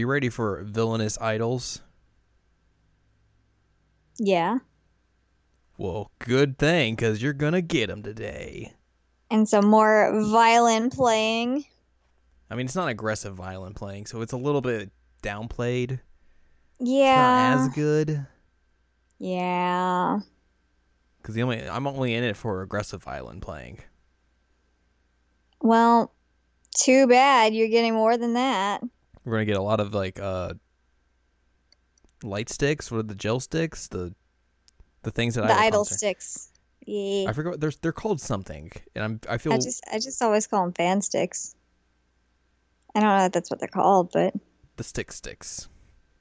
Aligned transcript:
You 0.00 0.06
ready 0.06 0.30
for 0.30 0.62
villainous 0.64 1.18
idols? 1.20 1.82
Yeah. 4.18 4.60
Well, 5.76 6.10
good 6.20 6.56
thing, 6.58 6.94
because 6.94 7.22
you're 7.22 7.34
going 7.34 7.52
to 7.52 7.60
get 7.60 7.88
them 7.88 8.02
today. 8.02 8.72
And 9.30 9.46
some 9.46 9.66
more 9.66 10.10
violin 10.24 10.88
playing. 10.88 11.66
I 12.50 12.54
mean, 12.54 12.64
it's 12.64 12.74
not 12.74 12.88
aggressive 12.88 13.34
violin 13.34 13.74
playing, 13.74 14.06
so 14.06 14.22
it's 14.22 14.32
a 14.32 14.38
little 14.38 14.62
bit 14.62 14.90
downplayed. 15.22 15.90
It's 16.78 16.88
Yeah. 16.90 17.56
not 17.58 17.60
as 17.60 17.68
good. 17.74 18.26
yeah. 19.18 20.20
Because 21.20 21.34
the 21.34 21.42
only 21.42 21.68
I'm 21.68 21.86
only 21.86 22.14
in 22.14 22.24
it 22.24 22.38
for 22.38 22.62
aggressive 22.62 23.02
violin 23.02 23.42
playing. 23.42 23.80
Well, 25.60 26.14
too 26.74 27.06
bad. 27.06 27.54
You're 27.54 27.68
getting 27.68 27.92
more 27.92 28.16
than 28.16 28.32
that. 28.32 28.82
We're 29.24 29.32
gonna 29.32 29.44
get 29.44 29.56
a 29.56 29.62
lot 29.62 29.80
of 29.80 29.94
like 29.94 30.18
uh 30.18 30.54
light 32.22 32.48
sticks. 32.48 32.90
What 32.90 32.98
are 32.98 33.02
the 33.04 33.14
gel 33.14 33.40
sticks? 33.40 33.88
The 33.88 34.14
the 35.02 35.10
things 35.10 35.34
that 35.34 35.44
I 35.44 35.48
the 35.48 35.54
I 35.54 35.64
idol 35.66 35.84
sticks. 35.84 36.50
Yeah. 36.86 37.28
I 37.28 37.32
forgot. 37.32 37.60
They're 37.60 37.72
they're 37.82 37.92
called 37.92 38.20
something, 38.20 38.72
and 38.94 39.04
I'm 39.04 39.20
I 39.28 39.38
feel 39.38 39.52
I 39.52 39.58
just 39.58 39.84
I 39.92 39.98
just 39.98 40.20
always 40.22 40.46
call 40.46 40.64
them 40.64 40.72
fan 40.72 41.02
sticks. 41.02 41.54
I 42.94 43.00
don't 43.00 43.16
know 43.16 43.24
if 43.26 43.32
that's 43.32 43.50
what 43.50 43.60
they're 43.60 43.68
called, 43.68 44.10
but 44.12 44.34
the 44.76 44.84
stick 44.84 45.12
sticks. 45.12 45.68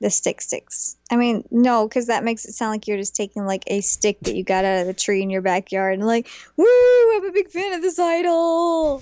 the 0.02 0.09
stick 0.09 0.41
sticks. 0.41 0.97
I 1.11 1.16
mean, 1.16 1.44
no, 1.50 1.88
because 1.88 2.08
that 2.08 2.23
makes 2.23 2.45
it 2.45 2.53
sound 2.53 2.72
like 2.72 2.88
you're 2.88 2.97
just 2.97 3.16
taking 3.16 3.45
like 3.45 3.63
a 3.67 3.81
stick 3.81 4.19
that 4.22 4.36
you 4.36 4.44
got 4.44 4.66
out 4.66 4.81
of 4.81 4.88
the 4.88 4.94
tree 4.94 5.22
in 5.22 5.30
your 5.30 5.41
backyard 5.41 5.97
and 5.97 6.06
like, 6.06 6.28
woo, 6.58 6.66
I'm 7.16 7.25
a 7.25 7.31
big 7.31 7.50
fan 7.50 7.73
of 7.73 7.81
this 7.81 7.97
idol. 7.97 9.02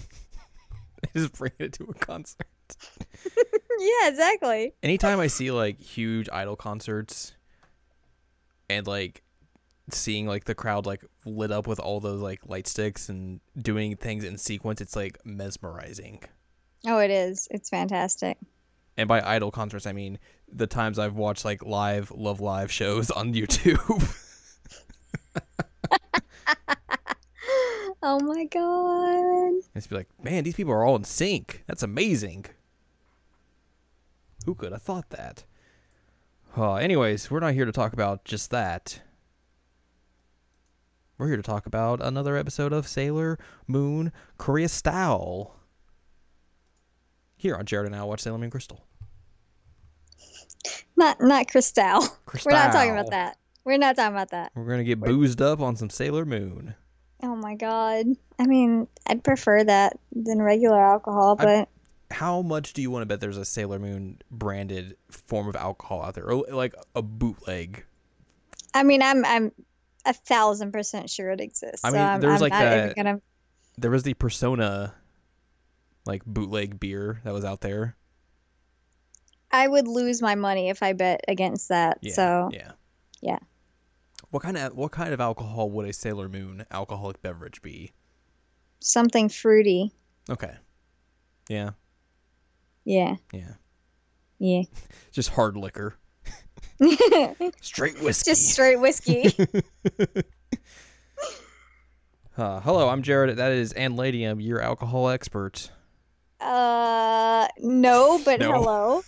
I 1.04 1.20
just 1.20 1.34
bring 1.34 1.52
it 1.59 1.73
to 1.73 1.86
a 1.86 1.94
concert. 1.94 2.48
yeah, 3.80 4.10
exactly. 4.10 4.73
Anytime 4.84 5.20
I 5.20 5.28
see 5.28 5.52
like 5.52 5.80
huge 5.80 6.30
idol 6.32 6.56
concerts, 6.56 7.34
and 8.70 8.86
like 8.88 9.23
seeing 9.90 10.28
like 10.28 10.44
the 10.46 10.56
crowd 10.56 10.86
like 10.86 11.04
lit 11.26 11.52
up 11.52 11.68
with 11.68 11.80
all 11.80 12.00
those 12.00 12.22
like 12.22 12.42
light 12.45 12.68
sticks 12.68 13.10
and 13.10 13.40
doing 13.58 13.95
things 13.95 14.23
in 14.23 14.38
sequence, 14.38 14.82
it's 14.82 14.95
like 14.95 15.18
mesmerizing. 15.26 16.22
Oh, 16.86 17.00
it 17.00 17.12
is. 17.12 17.48
It's 17.52 17.70
fantastic. 17.70 18.38
And 18.98 19.08
by 19.08 19.22
idol 19.22 19.52
concerts, 19.52 19.86
I 19.86 19.94
mean 19.94 20.20
the 20.52 20.68
times 20.68 21.00
I've 21.00 21.16
watched 21.16 21.45
like 21.45 21.64
live 21.64 22.12
Love 22.12 22.40
Live 22.42 22.72
shows 22.72 23.12
on 23.12 23.34
YouTube. 23.34 24.23
Oh 28.10 28.20
my 28.22 28.45
god. 28.45 29.70
It's 29.76 29.88
be 29.88 29.95
like, 29.95 30.08
man, 30.23 30.44
these 30.44 30.56
people 30.56 30.72
are 30.72 30.86
all 30.86 30.95
in 30.95 31.04
sync. 31.04 31.64
That's 31.68 31.84
amazing. 31.84 32.45
Who 34.48 34.56
could 34.56 34.72
have 34.72 34.81
thought 34.81 35.09
that? 35.09 35.44
Uh, 36.58 36.76
anyways, 36.76 37.30
we're 37.30 37.42
not 37.42 37.53
here 37.53 37.66
to 37.66 37.72
talk 37.73 37.92
about 37.92 38.23
just 38.23 38.50
that. 38.52 39.02
We're 41.17 41.27
here 41.27 41.36
to 41.36 41.44
talk 41.44 41.66
about 41.66 42.02
another 42.02 42.38
episode 42.38 42.71
of 42.71 42.88
Sailor 42.88 43.38
Moon 43.67 44.14
Korea 44.38 44.70
Style. 44.70 45.54
Here 47.36 47.58
on 47.58 47.66
Jared 47.66 47.88
and 47.88 47.95
I 47.98 48.05
watch 48.05 48.21
Sailor 48.21 48.38
Moon 48.38 48.49
Crystal. 48.49 48.86
Not 50.95 51.20
not 51.20 51.50
Crystal. 51.52 52.08
Crystal. 52.26 52.50
We're 52.50 52.58
not 52.58 52.71
talking 52.71 52.92
about 52.92 53.10
that. 53.10 53.36
We're 53.66 53.77
not 53.77 53.98
talking 53.98 54.16
about 54.16 54.30
that. 54.30 54.54
We're 54.55 54.70
gonna 54.70 54.86
get 54.86 55.02
boozed 55.02 55.42
up 55.42 55.60
on 55.60 55.76
some 55.76 55.89
Sailor 55.89 56.23
Moon. 56.23 56.73
Oh 57.21 57.36
my 57.36 57.55
god. 57.55 58.05
I 58.39 58.48
mean, 58.48 58.88
I'd 59.08 59.26
prefer 59.26 59.66
that 59.66 60.00
than 60.14 60.42
regular 60.42 60.82
alcohol, 60.82 61.36
but 61.36 61.67
How 62.12 62.42
much 62.42 62.73
do 62.73 62.82
you 62.82 62.90
want 62.90 63.02
to 63.02 63.06
bet 63.06 63.20
there's 63.20 63.38
a 63.38 63.45
Sailor 63.45 63.80
Moon 63.80 64.22
branded 64.32 64.95
form 65.10 65.48
of 65.48 65.56
alcohol 65.56 66.04
out 66.04 66.14
there, 66.16 66.32
or 66.32 66.45
like 66.50 66.73
a 66.95 67.02
bootleg? 67.02 67.86
I 68.73 68.84
mean, 68.84 69.02
I'm 69.02 69.26
I'm 69.26 69.52
a 70.06 70.14
thousand 70.14 70.72
percent 70.72 71.10
sure 71.10 71.32
it 71.32 71.42
exists. 71.42 71.84
I 71.84 71.90
so 71.90 71.94
mean, 71.95 72.02
I'm, 72.06 72.22
there 72.22 72.30
was 72.32 72.42
I'm 72.42 72.50
like 72.50 72.54
that- 72.54 72.95
gonna. 72.95 73.22
there 73.78 73.92
was 73.92 74.04
the 74.04 74.14
persona 74.14 74.94
like 76.06 76.23
bootleg 76.26 76.80
beer 76.80 77.20
that 77.26 77.34
was 77.34 77.44
out 77.44 77.60
there 77.60 77.98
I 79.52 79.68
would 79.68 79.89
lose 79.89 80.22
my 80.22 80.36
money 80.36 80.70
if 80.70 80.82
I 80.82 80.94
bet 80.94 81.20
against 81.28 81.68
that. 81.68 81.98
yeah 82.02 82.14
so 82.14 82.50
yeah 82.54 82.72
yeah. 83.20 83.39
what 84.30 84.42
kind 84.42 84.56
of 84.58 84.74
what 84.74 84.94
kind 84.94 85.14
of 85.14 85.20
alcohol 85.20 85.70
would 85.72 85.86
a 85.86 85.92
sailor 85.92 86.30
moon 86.30 86.66
alcoholic 86.72 87.22
beverage 87.22 87.62
be 87.62 87.92
something 88.80 89.28
fruity. 89.28 89.92
okay 90.30 90.56
yeah 91.50 91.72
Yeah, 92.87 93.15
yeah 93.33 93.55
yeah. 94.39 94.61
just 95.11 95.27
hard 95.30 95.58
liquor 95.58 95.95
straight 97.61 98.02
whiskey 98.02 98.31
Just 98.31 98.48
straight 98.49 98.80
whiskey. 98.80 99.25
uh, 102.37 102.59
hello 102.61 102.87
i'm 102.87 103.02
jared 103.02 103.36
that 103.36 103.52
is 103.52 103.73
ann 103.73 103.95
ladium 103.97 104.39
your 104.39 104.61
alcohol 104.61 105.09
expert 105.09 105.70
uh, 106.39 107.47
no, 107.59 108.21
but 108.23 108.39
No. 108.39 108.52
hello. 108.53 109.02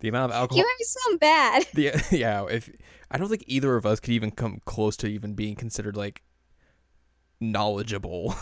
the 0.00 0.08
amount 0.08 0.32
of 0.32 0.36
alcohol 0.36 0.58
You 0.58 0.64
might 0.64 0.86
sound 0.86 1.20
bad. 1.20 1.66
the, 1.72 1.92
yeah 2.10 2.44
if 2.50 2.68
i 3.10 3.16
don't 3.16 3.28
think 3.28 3.44
either 3.46 3.74
of 3.76 3.86
us 3.86 4.00
could 4.00 4.12
even 4.12 4.32
come 4.32 4.60
close 4.66 4.96
to 4.98 5.06
even 5.06 5.32
being 5.34 5.54
considered 5.56 5.96
like 5.96 6.22
knowledgeable 7.40 8.34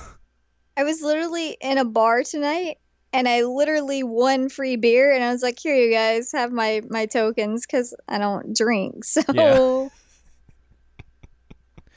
I 0.77 0.83
was 0.85 1.03
literally 1.03 1.57
in 1.61 1.77
a 1.79 1.85
bar 1.85 2.23
tonight 2.23 2.79
and 3.13 3.29
I 3.29 3.43
literally 3.43 4.03
won 4.03 4.49
free 4.49 4.77
beer 4.77 5.13
and 5.13 5.23
I 5.25 5.33
was 5.33 5.43
like, 5.43 5.59
"Here 5.59 5.75
you 5.77 5.93
guys 5.93 6.33
have 6.33 6.53
my 6.53 6.83
my 6.89 7.07
tokens 7.07 7.67
cuz 7.67 7.95
I 8.09 8.19
don't 8.19 8.57
drink." 8.57 9.05
So 9.05 9.23
Yeah. 9.33 9.89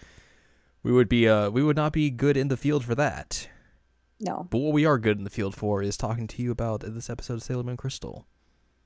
we 0.83 0.91
would 0.91 1.09
be 1.09 1.27
uh 1.27 1.49
we 1.49 1.63
would 1.63 1.75
not 1.75 1.93
be 1.93 2.09
good 2.09 2.37
in 2.37 2.47
the 2.47 2.57
field 2.57 2.83
for 2.85 2.95
that 2.95 3.47
no. 4.23 4.45
But 4.51 4.59
what 4.59 4.73
we 4.73 4.85
are 4.85 4.99
good 4.99 5.17
in 5.17 5.23
the 5.23 5.31
field 5.31 5.55
for 5.55 5.81
is 5.81 5.97
talking 5.97 6.27
to 6.27 6.43
you 6.43 6.51
about 6.51 6.81
this 6.81 7.09
episode 7.09 7.33
of 7.33 7.41
Sailor 7.43 7.63
Moon 7.63 7.75
Crystal 7.75 8.27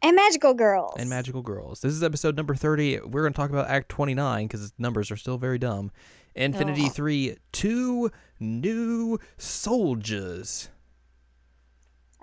And 0.02 0.16
magical 0.16 0.53
girls. 0.53 0.94
and 0.97 1.09
Magical 1.09 1.42
Girls. 1.42 1.81
This 1.81 1.92
is 1.92 2.03
episode 2.03 2.38
number 2.38 2.56
30. 2.56 3.02
We're 3.02 3.24
going 3.24 3.34
to 3.34 3.38
talk 3.38 3.50
about 3.50 3.68
Act 3.69 3.90
29 3.90 4.47
because 4.47 4.72
numbers 4.78 5.12
are 5.12 5.18
still 5.18 5.38
very 5.38 5.57
dumb. 5.59 5.92
Infinity 6.36 6.84
Oh. 6.86 6.90
3, 6.90 7.36
two 7.52 8.12
new 8.40 9.19
soldiers. 9.38 10.69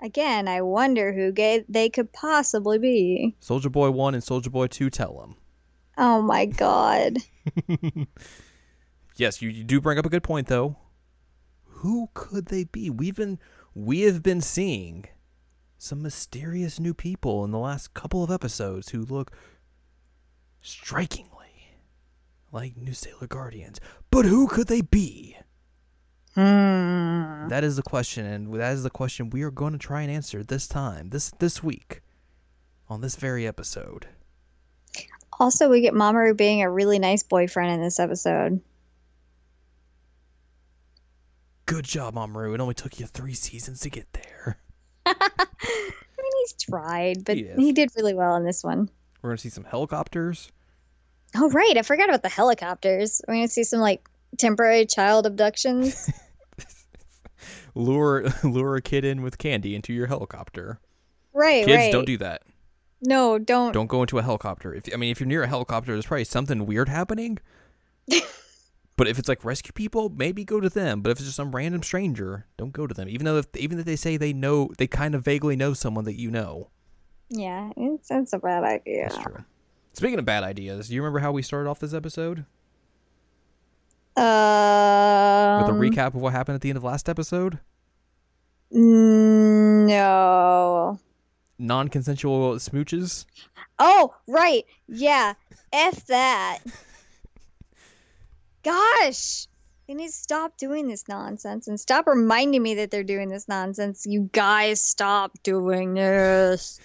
Again, 0.03 0.47
I 0.47 0.61
wonder 0.61 1.13
who 1.13 1.31
gay 1.31 1.65
they 1.67 1.89
could 1.89 2.13
possibly 2.13 2.77
be. 2.77 3.35
Soldier 3.39 3.69
Boy 3.69 3.89
1 3.89 4.13
and 4.13 4.23
Soldier 4.23 4.49
Boy 4.49 4.67
2 4.67 4.89
tell 4.91 5.17
them. 5.17 5.37
Oh 5.97 6.21
my 6.21 6.45
god. 6.45 7.17
Yes, 9.15 9.41
you, 9.41 9.49
you 9.49 9.63
do 9.63 9.79
bring 9.79 9.99
up 9.99 10.05
a 10.05 10.09
good 10.09 10.23
point 10.23 10.47
though. 10.47 10.77
Who 11.65 12.09
could 12.13 12.47
they 12.47 12.63
be? 12.63 12.89
We've 12.89 13.15
been 13.15 13.39
we 13.75 14.01
have 14.01 14.23
been 14.23 14.41
seeing 14.41 15.05
some 15.77 16.01
mysterious 16.01 16.79
new 16.79 16.93
people 16.93 17.43
in 17.43 17.51
the 17.51 17.59
last 17.59 17.93
couple 17.93 18.23
of 18.23 18.31
episodes 18.31 18.89
who 18.89 19.05
look 19.05 19.31
strikingly 20.61 21.77
like 22.51 22.77
new 22.77 22.93
Sailor 22.93 23.27
Guardians. 23.27 23.79
But 24.09 24.25
who 24.25 24.47
could 24.47 24.67
they 24.67 24.81
be? 24.81 25.37
Hmm. 26.35 27.47
That 27.47 27.63
is 27.63 27.75
the 27.75 27.83
question, 27.83 28.25
and 28.25 28.53
that 28.55 28.73
is 28.73 28.83
the 28.83 28.89
question 28.89 29.29
we 29.29 29.43
are 29.43 29.51
going 29.51 29.73
to 29.73 29.79
try 29.79 30.01
and 30.01 30.11
answer 30.11 30.43
this 30.43 30.67
time, 30.67 31.09
this 31.09 31.31
this 31.39 31.61
week, 31.61 32.01
on 32.89 33.01
this 33.01 33.15
very 33.15 33.45
episode. 33.45 34.07
Also, 35.39 35.69
we 35.69 35.81
get 35.81 35.93
Mamoru 35.93 36.35
being 36.35 36.61
a 36.61 36.69
really 36.69 36.99
nice 36.99 37.23
boyfriend 37.23 37.71
in 37.73 37.81
this 37.81 37.99
episode. 37.99 38.61
Good 41.65 41.85
job, 41.85 42.15
Mamoru. 42.15 42.53
It 42.53 42.59
only 42.59 42.73
took 42.73 42.99
you 42.99 43.05
three 43.05 43.33
seasons 43.33 43.79
to 43.81 43.89
get 43.89 44.11
there. 44.13 44.57
I 45.05 45.13
mean, 45.15 46.31
he's 46.41 46.53
tried, 46.53 47.25
but 47.25 47.37
He 47.37 47.47
he 47.57 47.71
did 47.71 47.89
really 47.95 48.13
well 48.13 48.35
in 48.35 48.43
this 48.43 48.63
one. 48.63 48.89
We're 49.21 49.29
gonna 49.29 49.37
see 49.37 49.49
some 49.49 49.63
helicopters. 49.63 50.51
Oh, 51.35 51.49
right. 51.49 51.77
I 51.77 51.81
forgot 51.81 52.09
about 52.09 52.21
the 52.21 52.29
helicopters. 52.29 53.21
We're 53.27 53.35
going 53.35 53.47
to 53.47 53.51
see 53.51 53.63
some 53.63 53.79
like 53.79 54.07
temporary 54.37 54.85
child 54.85 55.25
abductions. 55.25 56.09
lure 57.75 58.25
lure 58.43 58.75
a 58.75 58.81
kid 58.81 59.05
in 59.05 59.21
with 59.21 59.37
candy 59.37 59.75
into 59.75 59.93
your 59.93 60.07
helicopter. 60.07 60.79
right, 61.33 61.65
Kids, 61.65 61.77
right. 61.77 61.91
don't 61.91 62.05
do 62.05 62.17
that. 62.17 62.43
No, 63.05 63.37
don't. 63.37 63.73
Don't 63.73 63.87
go 63.87 64.01
into 64.01 64.17
a 64.17 64.21
helicopter. 64.21 64.73
If 64.73 64.85
I 64.93 64.95
mean, 64.95 65.11
if 65.11 65.19
you're 65.19 65.27
near 65.27 65.43
a 65.43 65.47
helicopter, 65.47 65.91
there's 65.91 66.05
probably 66.05 66.23
something 66.23 66.65
weird 66.65 66.87
happening. 66.87 67.37
but 68.95 69.07
if 69.07 69.19
it's 69.19 69.27
like 69.27 69.43
rescue 69.43 69.73
people, 69.73 70.09
maybe 70.09 70.45
go 70.45 70.61
to 70.61 70.69
them. 70.69 71.01
But 71.01 71.11
if 71.11 71.17
it's 71.17 71.25
just 71.25 71.35
some 71.35 71.53
random 71.53 71.83
stranger, 71.83 72.45
don't 72.57 72.71
go 72.71 72.87
to 72.87 72.93
them. 72.93 73.09
Even 73.09 73.25
though 73.25 73.37
if, 73.37 73.47
even 73.57 73.77
if 73.77 73.85
they 73.85 73.97
say 73.97 74.15
they 74.15 74.31
know, 74.31 74.69
they 74.77 74.87
kind 74.87 75.15
of 75.15 75.25
vaguely 75.25 75.57
know 75.57 75.73
someone 75.73 76.05
that 76.05 76.19
you 76.19 76.31
know. 76.31 76.69
Yeah, 77.29 77.71
it's, 77.75 78.09
it's 78.09 78.31
a 78.33 78.39
bad 78.39 78.63
idea. 78.63 79.09
That's 79.09 79.21
true. 79.21 79.43
Speaking 79.93 80.19
of 80.19 80.25
bad 80.25 80.43
ideas, 80.43 80.87
do 80.87 80.95
you 80.95 81.01
remember 81.01 81.19
how 81.19 81.31
we 81.31 81.41
started 81.41 81.69
off 81.69 81.79
this 81.79 81.93
episode 81.93 82.45
Um, 84.15 85.63
with 85.63 85.69
a 85.69 85.79
recap 85.79 86.07
of 86.07 86.15
what 86.15 86.33
happened 86.33 86.55
at 86.55 86.61
the 86.61 86.69
end 86.69 86.77
of 86.77 86.83
last 86.83 87.09
episode? 87.09 87.59
No. 88.71 90.99
non-consensual 91.59 92.55
smooches. 92.55 93.25
Oh, 93.79 94.13
right. 94.27 94.65
Yeah. 94.87 95.33
F 95.71 96.05
that. 96.07 96.59
Gosh. 98.63 99.47
They 99.87 99.93
need 99.95 100.07
to 100.07 100.13
stop 100.13 100.57
doing 100.57 100.87
this 100.87 101.07
nonsense 101.09 101.67
and 101.67 101.79
stop 101.79 102.07
reminding 102.07 102.63
me 102.63 102.75
that 102.75 102.91
they're 102.91 103.03
doing 103.03 103.29
this 103.29 103.47
nonsense. 103.47 104.05
You 104.07 104.29
guys 104.31 104.81
stop 104.81 105.31
doing 105.43 105.93
this. 105.93 106.79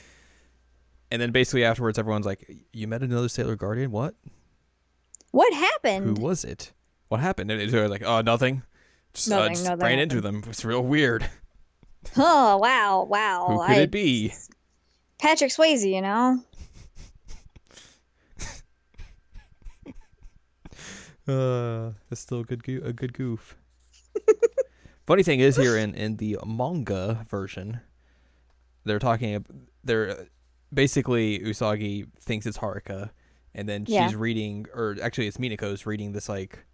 And 1.10 1.22
then 1.22 1.30
basically 1.30 1.64
afterwards, 1.64 1.98
everyone's 1.98 2.26
like, 2.26 2.50
"You 2.72 2.88
met 2.88 3.02
another 3.02 3.28
Sailor 3.28 3.56
Guardian? 3.56 3.92
What? 3.92 4.14
What 5.30 5.54
happened? 5.54 6.18
Who 6.18 6.22
was 6.22 6.44
it? 6.44 6.72
What 7.08 7.20
happened?" 7.20 7.50
And 7.50 7.70
they're 7.70 7.88
like, 7.88 8.02
"Oh, 8.04 8.20
nothing. 8.20 8.62
Just, 9.14 9.32
uh, 9.32 9.48
just 9.48 9.64
nothing 9.64 9.80
ran 9.80 9.98
into 9.98 10.20
them. 10.20 10.42
It's 10.48 10.64
real 10.64 10.82
weird. 10.82 11.28
Oh, 12.16 12.56
wow. 12.58 13.02
Wow. 13.04 13.46
Who 13.48 13.66
could 13.66 13.76
I- 13.76 13.80
it 13.82 13.90
be? 13.90 14.32
Patrick 15.20 15.50
Swayze, 15.50 15.84
you 15.86 16.00
know? 16.00 16.42
Uh, 21.26 21.90
that's 22.08 22.22
still 22.22 22.40
a 22.40 22.44
good 22.44 22.64
goo- 22.64 22.80
a 22.84 22.92
good 22.92 23.12
goof. 23.12 23.56
Funny 25.06 25.22
thing 25.22 25.40
is 25.40 25.56
here 25.56 25.76
in 25.76 25.94
in 25.94 26.16
the 26.16 26.38
manga 26.46 27.26
version, 27.28 27.80
they're 28.84 28.98
talking. 28.98 29.44
They're 29.84 30.26
basically 30.72 31.38
Usagi 31.40 32.06
thinks 32.20 32.46
it's 32.46 32.56
Haruka, 32.58 33.10
and 33.54 33.68
then 33.68 33.84
Yeah. 33.86 34.06
she's 34.06 34.16
reading, 34.16 34.66
or 34.72 34.96
actually 35.02 35.26
it's 35.26 35.36
Minako's 35.36 35.84
reading 35.84 36.12
this 36.12 36.28
like 36.30 36.64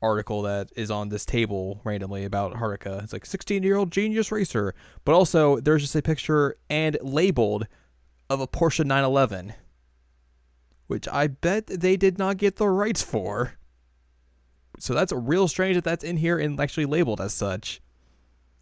article 0.00 0.42
that 0.42 0.70
is 0.76 0.90
on 0.90 1.08
this 1.08 1.24
table 1.24 1.80
randomly 1.84 2.24
about 2.24 2.54
Haruka. 2.54 3.02
It's 3.02 3.12
like 3.12 3.26
16 3.26 3.62
year 3.62 3.76
old 3.76 3.90
genius 3.90 4.30
racer, 4.30 4.74
but 5.04 5.14
also 5.14 5.58
there's 5.60 5.82
just 5.82 5.96
a 5.96 6.02
picture 6.02 6.56
and 6.70 6.96
labeled 7.02 7.66
of 8.30 8.40
a 8.40 8.46
Porsche 8.46 8.84
911, 8.84 9.54
which 10.86 11.08
I 11.08 11.26
bet 11.26 11.66
they 11.66 11.96
did 11.96 12.18
not 12.18 12.36
get 12.36 12.56
the 12.56 12.68
rights 12.68 13.02
for. 13.02 13.54
So 14.78 14.94
that's 14.94 15.12
real 15.12 15.48
strange 15.48 15.74
that 15.74 15.84
that's 15.84 16.04
in 16.04 16.16
here 16.16 16.38
and 16.38 16.58
actually 16.60 16.86
labeled 16.86 17.20
as 17.20 17.34
such. 17.34 17.80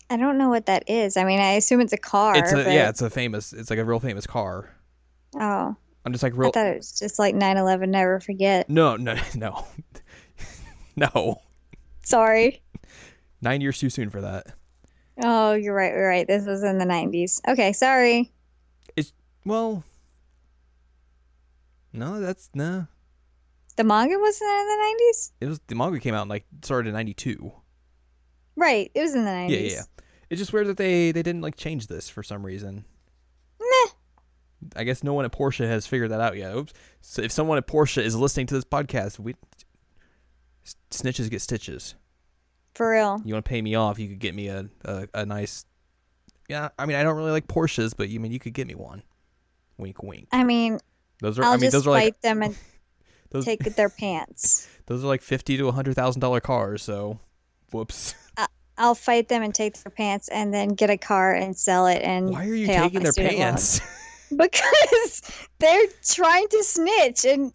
I 0.09 0.17
don't 0.17 0.39
know 0.39 0.49
what 0.49 0.67
that 0.67 0.89
is. 0.89 1.17
I 1.17 1.25
mean, 1.25 1.41
I 1.41 1.53
assume 1.53 1.81
it's 1.81 1.93
a 1.93 1.99
car. 1.99 2.37
It's 2.37 2.53
a 2.53 2.57
but... 2.57 2.67
yeah, 2.67 2.89
it's 2.89 3.03
a 3.03 3.11
famous. 3.11 3.53
It's 3.53 3.71
like 3.71 3.79
a 3.79 3.85
real 3.85 4.01
famous 4.01 4.27
car. 4.27 4.71
Oh. 5.35 5.77
I'm 6.05 6.13
just 6.13 6.23
like 6.23 6.37
real. 6.37 6.49
I 6.49 6.53
thought 6.53 6.67
it 6.69 6.77
was 6.77 6.97
just 6.97 7.19
like 7.19 7.35
9 7.35 7.57
11, 7.57 7.91
never 7.91 8.21
forget. 8.21 8.71
No, 8.71 8.95
no, 8.97 9.17
no, 9.35 9.67
no. 11.15 11.43
Sorry. 12.03 12.63
Nine 13.43 13.61
years 13.61 13.79
too 13.79 13.91
soon 13.91 14.11
for 14.11 14.21
that. 14.23 14.47
Oh, 15.23 15.55
you're 15.55 15.75
right. 15.75 15.93
You're 15.93 16.09
right. 16.09 16.27
This 16.27 16.47
was 16.47 16.63
in 16.63 16.79
the 16.79 16.85
90s. 16.85 17.41
Okay, 17.49 17.73
sorry. 17.73 18.33
It's 18.97 19.13
well, 19.45 19.85
no, 21.93 22.21
that's 22.21 22.51
no. 22.55 22.87
The 23.77 23.85
manga 23.85 24.19
wasn't 24.19 24.51
in 24.51 24.67
the 24.67 24.97
90s? 25.13 25.33
It 25.41 25.47
was 25.49 25.61
the 25.67 25.75
manga 25.75 26.01
came 26.01 26.15
out 26.15 26.23
in 26.23 26.29
like 26.29 26.45
started 26.63 26.89
in 26.89 26.95
'92. 26.95 27.53
Right. 28.57 28.91
It 28.95 29.01
was 29.01 29.15
in 29.15 29.25
the 29.25 29.31
90s. 29.31 29.51
Yeah, 29.51 29.59
yeah, 29.59 29.71
yeah. 29.73 29.83
It's 30.31 30.41
just 30.41 30.53
weird 30.53 30.67
that 30.69 30.77
they 30.77 31.13
they 31.13 31.23
didn't 31.23 31.43
like 31.43 31.57
change 31.57 31.87
this 31.87 32.09
for 32.09 32.23
some 32.23 32.45
reason. 32.45 32.85
Meh. 33.61 33.91
I 34.75 34.85
guess 34.85 35.05
no 35.05 35.15
one 35.15 35.25
at 35.25 35.33
Porsche 35.33 35.67
has 35.67 35.87
figured 35.87 36.11
that 36.11 36.21
out 36.21 36.37
yet. 36.37 36.55
Oops. 36.55 36.73
So 37.01 37.23
if 37.23 37.33
someone 37.33 37.59
at 37.59 37.67
Porsche 37.67 38.03
is 38.03 38.17
listening 38.17 38.47
to 38.47 38.55
this 38.55 38.65
podcast, 38.65 39.19
we 39.19 39.35
snitches 40.91 41.31
get 41.31 41.41
stitches. 41.41 41.95
For 42.75 42.91
real. 42.91 43.23
You 43.25 43.35
want 43.35 43.45
to 43.45 43.49
pay 43.49 43.63
me 43.63 43.75
off? 43.75 43.99
You 43.99 44.09
could 44.09 44.19
get 44.19 44.35
me 44.35 44.49
a, 44.49 44.69
a 44.85 45.09
a 45.15 45.27
nice. 45.27 45.65
Yeah, 46.49 46.69
I 46.79 46.87
mean 46.87 46.97
I 46.97 47.03
don't 47.03 47.17
really 47.17 47.31
like 47.31 47.47
Porsches, 47.47 47.95
but 47.97 48.09
you 48.09 48.21
mean 48.21 48.33
you 48.33 48.39
could 48.39 48.55
get 48.55 48.67
me 48.67 48.75
one. 48.75 49.03
Wink, 49.79 50.03
wink. 50.03 50.29
I 50.33 50.45
mean, 50.45 50.79
Those 51.21 51.39
are. 51.39 51.45
I'll 51.45 51.53
I 51.53 51.57
mean 51.57 51.63
just 51.63 51.73
those 51.73 51.87
are 51.87 51.93
fight 51.93 52.05
like 52.05 52.21
them 52.21 52.43
and 52.43 52.57
those. 53.31 53.45
take 53.45 53.61
their 53.77 53.91
pants. 53.91 54.69
Those 54.87 55.03
are 55.03 55.09
like 55.09 55.23
fifty 55.23 55.57
to 55.57 55.67
a 55.67 55.73
hundred 55.73 55.97
thousand 55.97 56.21
dollar 56.21 56.39
cars. 56.39 56.81
So, 56.81 57.19
whoops. 57.73 58.15
I'll 58.79 58.95
fight 58.95 59.29
them 59.29 59.43
and 59.43 59.55
take 59.55 59.83
their 59.83 59.91
pants 59.91 60.29
and 60.29 60.53
then 60.53 60.69
get 60.69 60.91
a 60.91 60.99
car 60.99 61.35
and 61.35 61.57
sell 61.57 61.87
it 61.87 62.03
and 62.03 62.31
Why 62.31 62.47
are 62.47 62.55
you 62.55 62.67
taking 62.67 63.03
their 63.03 63.13
pants? 63.13 63.81
Because 64.37 65.23
they're 65.61 65.87
trying 66.05 66.49
to 66.49 66.65
snitch 66.65 67.25
and 67.25 67.53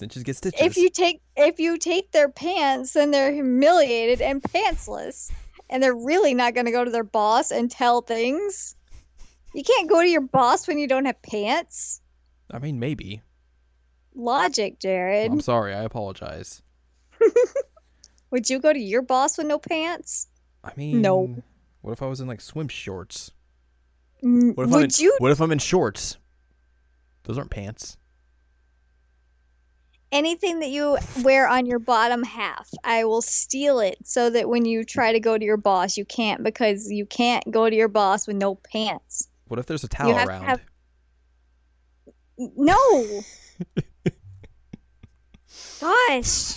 Snitches 0.00 0.24
get 0.24 0.36
stitches. 0.36 0.60
if 0.60 0.76
you 0.76 0.88
take 0.88 1.20
if 1.36 1.58
you 1.60 1.76
take 1.76 2.10
their 2.12 2.28
pants 2.28 2.94
then 2.94 3.10
they're 3.10 3.32
humiliated 3.32 4.22
and 4.22 4.42
pantsless 4.42 5.30
and 5.68 5.82
they're 5.82 5.94
really 5.94 6.32
not 6.32 6.54
going 6.54 6.64
to 6.66 6.72
go 6.72 6.84
to 6.84 6.90
their 6.90 7.04
boss 7.04 7.50
and 7.50 7.70
tell 7.70 8.00
things 8.00 8.74
you 9.54 9.62
can't 9.62 9.90
go 9.90 10.00
to 10.00 10.08
your 10.08 10.22
boss 10.22 10.66
when 10.66 10.78
you 10.78 10.88
don't 10.88 11.04
have 11.04 11.20
pants 11.22 12.00
I 12.50 12.58
mean, 12.58 12.80
maybe. 12.80 13.20
logic 14.14 14.80
jared 14.80 15.30
I'm 15.30 15.40
sorry. 15.40 15.74
I 15.74 15.82
apologize. 15.82 16.62
would 18.30 18.48
you 18.48 18.58
go 18.58 18.72
to 18.72 18.78
your 18.78 19.02
boss 19.02 19.36
with 19.36 19.46
no 19.46 19.58
pants 19.58 20.28
I 20.64 20.72
mean, 20.76 21.02
No. 21.02 21.36
What 21.82 21.92
if 21.92 22.02
I 22.02 22.06
was 22.06 22.20
in 22.20 22.26
like 22.26 22.40
swim 22.40 22.68
shorts? 22.68 23.32
What 24.20 24.30
if 24.30 24.58
I'm 24.58 24.70
would 24.70 24.98
in, 24.98 25.04
you 25.04 25.16
What 25.18 25.30
if 25.30 25.40
I'm 25.40 25.52
in 25.52 25.58
shorts? 25.58 26.18
Those 27.24 27.38
aren't 27.38 27.50
pants. 27.50 27.96
Anything 30.12 30.58
that 30.60 30.70
you 30.70 30.96
wear 31.22 31.48
on 31.48 31.66
your 31.66 31.78
bottom 31.78 32.22
half 32.24 32.68
i 32.84 33.04
will 33.04 33.22
steal 33.22 33.78
it 33.80 33.96
so 34.04 34.28
that 34.30 34.48
when 34.48 34.64
you 34.64 34.84
try 34.84 35.12
to 35.12 35.20
go 35.20 35.38
to 35.38 35.44
your 35.44 35.56
boss 35.56 35.96
you 35.96 36.04
can't 36.04 36.42
because 36.42 36.90
you 36.90 37.06
can't 37.06 37.48
go 37.50 37.68
to 37.70 37.76
your 37.76 37.88
boss 37.88 38.26
with 38.26 38.36
no 38.36 38.54
pants 38.56 39.28
What 39.48 39.58
if 39.60 39.66
there's 39.66 39.84
a 39.84 39.88
towel 39.88 40.12
have 40.14 40.24
to 40.26 40.30
around? 40.30 40.44
have- 40.44 40.60
no 42.56 43.22
gosh 45.80 46.54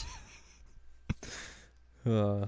Uh. 2.06 2.48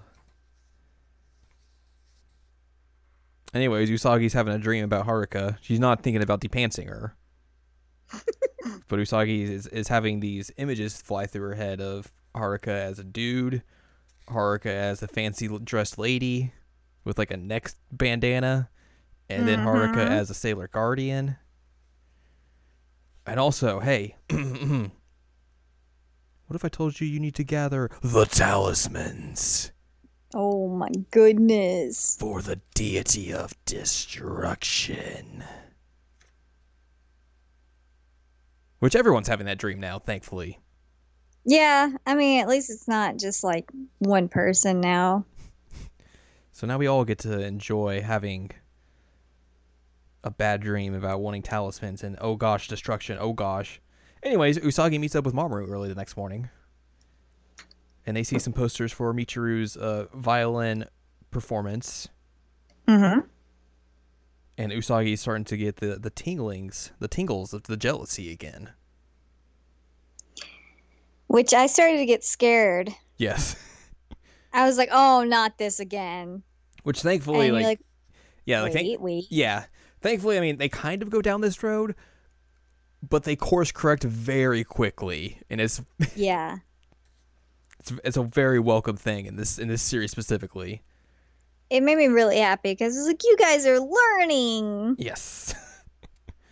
Anyways, 3.54 3.90
Usagi's 3.90 4.34
having 4.34 4.54
a 4.54 4.58
dream 4.58 4.84
about 4.84 5.08
Haruka. 5.08 5.58
She's 5.62 5.80
not 5.80 6.04
thinking 6.04 6.22
about 6.22 6.42
depantsing 6.42 6.90
her. 6.90 7.16
but 8.88 9.00
Usagi 9.00 9.44
is, 9.50 9.68
is 9.68 9.88
having 9.88 10.20
these 10.20 10.52
images 10.58 11.02
fly 11.02 11.26
through 11.26 11.50
her 11.50 11.56
head 11.56 11.82
of 11.82 12.12
Haruka 12.36 12.68
as 12.68 13.00
a 13.00 13.04
dude, 13.04 13.64
Haruka 14.30 14.68
as 14.68 15.02
a 15.04 15.08
fancy 15.08 15.48
dressed 15.64 15.98
lady 15.98 16.52
with 17.04 17.18
like 17.18 17.32
a 17.32 17.38
neck 17.38 17.72
bandana, 17.92 18.70
and 19.30 19.48
then 19.48 19.60
Haruka 19.60 19.96
Mhm. 20.08 20.10
as 20.10 20.30
a 20.30 20.34
sailor 20.34 20.68
guardian. 20.68 21.38
And 23.26 23.40
also, 23.40 23.80
hey, 23.80 24.16
what 24.30 24.92
if 26.52 26.64
I 26.66 26.70
told 26.70 27.00
you 27.02 27.08
you 27.08 27.20
need 27.20 27.36
to 27.36 27.44
gather 27.44 27.90
the 28.04 28.26
talismans? 28.26 29.72
Oh 30.34 30.68
my 30.68 30.90
goodness. 31.12 32.18
for 32.20 32.42
the 32.42 32.60
deity 32.74 33.32
of 33.34 33.54
destruction. 33.66 35.44
Which 38.86 38.96
everyone's 38.96 39.28
having 39.28 39.48
that 39.48 39.58
dream 39.58 39.80
now, 39.80 39.98
thankfully. 39.98 40.60
Yeah, 41.44 41.90
I 42.06 42.14
mean, 42.14 42.40
at 42.40 42.48
least 42.48 42.70
it's 42.70 42.88
not 42.88 43.18
just 43.18 43.44
like 43.44 43.72
one 43.98 44.30
person 44.30 44.80
now. 44.80 45.26
So 46.52 46.68
now 46.68 46.78
we 46.78 46.86
all 46.86 47.04
get 47.04 47.18
to 47.22 47.42
enjoy 47.42 48.02
having 48.02 48.52
a 50.24 50.30
bad 50.30 50.62
dream 50.62 50.94
about 50.94 51.20
wanting 51.20 51.42
talismans 51.42 52.04
and 52.04 52.16
oh 52.22 52.36
gosh, 52.36 52.68
destruction, 52.68 53.18
oh 53.20 53.34
gosh. 53.34 53.82
Anyways, 54.22 54.60
Usagi 54.60 55.00
meets 55.00 55.16
up 55.16 55.26
with 55.26 55.34
Mamoru 55.34 55.68
early 55.68 55.90
the 55.90 55.96
next 55.96 56.16
morning. 56.16 56.48
And 58.06 58.16
they 58.16 58.22
see 58.22 58.38
some 58.38 58.54
posters 58.54 58.92
for 58.92 59.12
Michiru's 59.16 59.76
uh, 59.76 60.06
violin 60.14 60.86
performance. 61.32 62.08
Mm-hmm. 62.88 63.22
And 64.58 64.72
Usagi's 64.72 65.22
starting 65.22 65.44
to 65.46 65.58
get 65.58 65.78
the, 65.78 65.98
the 65.98 66.12
tinglings, 66.12 66.92
the 67.00 67.08
tingles 67.08 67.54
of 67.54 67.64
the 67.64 67.76
jealousy 67.76 68.32
again. 68.32 68.72
Which 71.28 71.54
I 71.54 71.68
started 71.68 71.98
to 71.98 72.06
get 72.06 72.24
scared. 72.24 72.90
Yes. 73.18 73.56
I 74.54 74.66
was 74.66 74.78
like, 74.78 74.90
oh, 74.92 75.24
not 75.24 75.58
this 75.58 75.80
again. 75.80 76.44
Which 76.84 77.02
thankfully, 77.02 77.52
like, 77.52 77.64
like, 77.64 77.80
yeah, 78.46 78.62
like, 78.62 78.74
wait, 78.74 78.84
thank- 78.84 79.02
wait. 79.02 79.26
yeah, 79.30 79.66
thankfully, 80.02 80.38
I 80.38 80.42
mean, 80.42 80.58
they 80.58 80.70
kind 80.70 81.02
of 81.02 81.10
go 81.10 81.22
down 81.22 81.42
this 81.42 81.62
road, 81.64 81.96
but 83.08 83.24
they 83.24 83.36
course 83.36 83.72
correct 83.72 84.04
very 84.04 84.64
quickly, 84.64 85.40
and 85.50 85.60
it's 85.60 85.82
Yeah. 86.16 86.60
it's, 87.80 87.92
it's 88.04 88.18
a 88.18 88.24
very 88.24 88.60
welcome 88.60 88.96
thing 88.96 89.26
in 89.26 89.36
this 89.36 89.58
in 89.58 89.68
this 89.68 89.82
series 89.82 90.12
specifically. 90.12 90.84
It 91.70 91.82
made 91.82 91.98
me 91.98 92.08
really 92.08 92.38
happy 92.38 92.72
because 92.72 92.98
it's 92.98 93.08
like, 93.08 93.24
you 93.24 93.36
guys 93.38 93.66
are 93.66 93.80
learning. 93.80 94.96
Yes. 94.98 95.54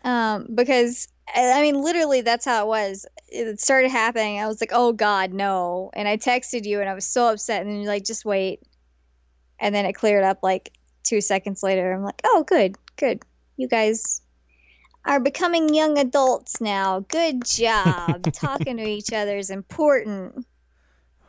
Um, 0.06 0.48
because 0.54 1.08
I 1.34 1.62
mean, 1.62 1.82
literally, 1.82 2.20
that's 2.20 2.44
how 2.44 2.66
it 2.66 2.68
was. 2.68 3.06
It 3.30 3.62
started 3.62 3.90
happening. 3.90 4.38
I 4.38 4.48
was 4.48 4.60
like, 4.60 4.72
"Oh 4.74 4.92
God, 4.92 5.32
no!" 5.32 5.92
And 5.94 6.10
I 6.10 6.18
texted 6.18 6.66
you, 6.66 6.82
and 6.82 6.90
I 6.90 6.94
was 6.94 7.06
so 7.06 7.30
upset. 7.30 7.62
And 7.62 7.70
then 7.70 7.78
you're 7.78 7.88
like, 7.88 8.04
"Just 8.04 8.26
wait," 8.26 8.60
and 9.60 9.74
then 9.74 9.86
it 9.86 9.94
cleared 9.94 10.26
up 10.26 10.40
like 10.44 10.74
two 11.04 11.22
seconds 11.22 11.64
later. 11.64 11.94
I'm 11.94 12.04
like, 12.04 12.20
"Oh, 12.26 12.44
good, 12.46 12.76
good. 12.98 13.24
You 13.56 13.70
guys, 13.70 14.24
are 15.06 15.20
becoming 15.20 15.74
young 15.74 15.98
adults 15.98 16.62
now. 16.62 17.02
Good 17.02 17.46
job. 17.46 18.24
Talking 18.34 18.78
to 18.78 18.84
each 18.84 19.12
other 19.12 19.38
is 19.38 19.50
important. 19.50 20.46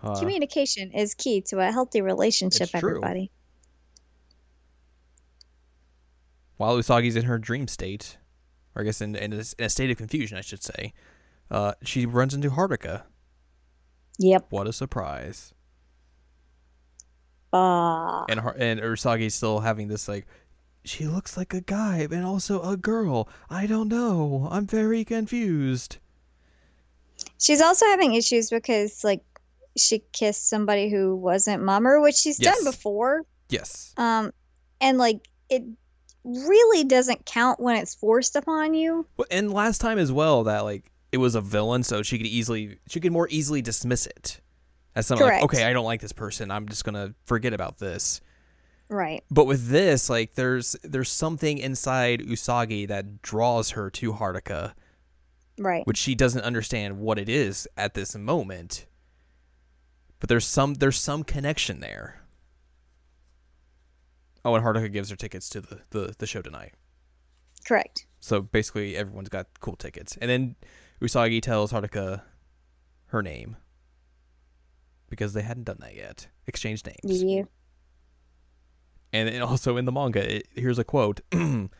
Uh, 0.03 0.19
Communication 0.19 0.93
is 0.93 1.15
key 1.15 1.41
to 1.43 1.59
a 1.59 1.73
healthy 1.73 2.01
relationship, 2.01 2.63
It's 2.63 2.71
true. 2.71 2.91
everybody. 2.91 3.31
While 6.57 6.77
Usagi's 6.77 7.17
in 7.17 7.25
her 7.25 7.39
dream 7.39 7.69
state, 7.69 8.19
or 8.75 8.83
I 8.83 8.85
guess 8.85 9.01
in, 9.01 9.15
in, 9.17 9.33
a, 9.33 9.37
in 9.59 9.65
a 9.65 9.69
state 9.69 9.91
of 9.91 9.97
confusion, 9.97 10.39
I 10.39 10.43
should 10.43 10.63
say, 10.63 10.93
uh, 11.51 11.73
she 11.83 12.07
runs 12.07 12.35
into 12.35 12.51
Haruka. 12.51 13.03
Yep. 14.19 14.47
What 14.51 14.67
a 14.69 14.73
surprise! 14.73 15.53
Ah. 17.53 18.25
And 18.29 18.41
Har- 18.41 18.57
and 18.59 18.81
Usagi's 18.81 19.35
still 19.35 19.61
having 19.61 19.89
this 19.89 20.09
like, 20.09 20.27
she 20.85 21.07
looks 21.07 21.37
like 21.37 21.55
a 21.55 21.61
guy 21.61 22.07
and 22.11 22.25
also 22.25 22.61
a 22.63 22.77
girl. 22.77 23.29
I 23.49 23.67
don't 23.67 23.89
know. 23.89 24.49
I'm 24.51 24.67
very 24.67 25.05
confused. 25.05 25.99
She's 27.39 27.61
also 27.61 27.87
having 27.87 28.15
issues 28.15 28.51
because, 28.51 29.03
like, 29.05 29.23
she 29.77 30.01
kissed 30.13 30.49
somebody 30.49 30.91
who 30.91 31.17
wasn't 31.17 31.63
Mummer, 31.63 32.01
which 32.01 32.17
she's 32.17 32.39
Yes. 32.39 32.55
done 32.57 32.65
before. 32.65 33.23
Yes. 33.49 33.95
Um, 33.97 34.33
and 34.81 34.99
like, 34.99 35.27
it 35.49 35.63
really 36.25 36.85
doesn't 36.85 37.27
count 37.27 37.61
when 37.61 37.77
it's 37.77 37.95
forced 37.95 38.35
upon 38.37 38.75
you. 38.75 39.07
Well, 39.17 39.27
And 39.31 39.53
last 39.53 39.81
time 39.81 39.99
as 39.99 40.11
well 40.11 40.45
that 40.45 40.61
like 40.61 40.91
it 41.13 41.19
was 41.19 41.35
a 41.35 41.41
villain, 41.41 41.83
so 41.83 42.03
she 42.03 42.19
could 42.19 42.27
easily 42.27 42.79
she 42.89 42.99
could 43.01 43.13
more 43.13 43.29
easily 43.31 43.63
dismiss 43.63 44.07
it 44.07 44.41
as 44.97 45.07
something 45.07 45.27
like, 45.27 45.43
okay, 45.45 45.65
I 45.65 45.73
don't 45.73 45.85
like 45.85 46.01
this 46.01 46.13
person. 46.13 46.51
I'm 46.51 46.69
just 46.69 46.85
gonna 46.85 47.15
forget 47.27 47.53
about 47.53 47.79
this. 47.79 48.21
Right. 48.89 49.23
But 49.31 49.47
with 49.47 49.69
this, 49.69 50.11
like 50.11 50.35
there's 50.35 50.77
there's 50.83 51.11
something 51.11 51.59
inside 51.59 52.21
Usagi 52.21 52.89
that 52.89 53.23
draws 53.23 53.71
her 53.71 53.91
to 53.91 54.13
Haruka, 54.15 54.73
Right. 55.59 55.87
which 55.87 55.99
she 55.99 56.15
doesn't 56.15 56.43
understand 56.43 56.99
what 56.99 57.19
it 57.19 57.29
is 57.29 57.69
at 57.77 57.95
this 57.95 58.15
moment. 58.17 58.87
But 60.21 60.29
there's 60.29 60.47
some 60.47 60.75
there's 60.75 60.99
some 60.99 61.23
connection 61.25 61.81
there. 61.81 62.23
Oh, 64.45 64.55
and 64.55 64.65
Haruka 64.65 64.93
gives 64.93 65.11
her 65.11 65.17
tickets 65.17 65.49
to 65.51 65.61
the, 65.61 65.81
the, 65.91 66.15
the 66.19 66.27
show 66.27 66.43
tonight. 66.43 66.75
Correct. 67.67 68.07
So 68.21 68.43
basically, 68.43 68.97
everyone's 68.97 69.31
got 69.31 69.47
cool 69.61 69.77
tickets. 69.77 70.19
And 70.21 70.31
then 70.31 70.57
Usagi 71.01 71.41
tells 71.41 71.73
Haruka 71.73 72.23
her 73.07 73.23
name 73.23 73.57
because 75.09 75.33
they 75.33 75.43
hadn't 75.43 75.65
done 75.65 75.79
that 75.81 75.95
yet. 75.95 76.29
Exchanged 76.47 76.87
names. 76.87 77.23
You. 77.23 77.49
And 79.13 79.29
then 79.29 79.43
also 79.43 79.77
in 79.77 79.85
the 79.85 79.93
manga, 79.93 80.37
it, 80.37 80.49
here's 80.55 80.79
a 80.79 80.85
quote 80.85 81.21
from 81.31 81.71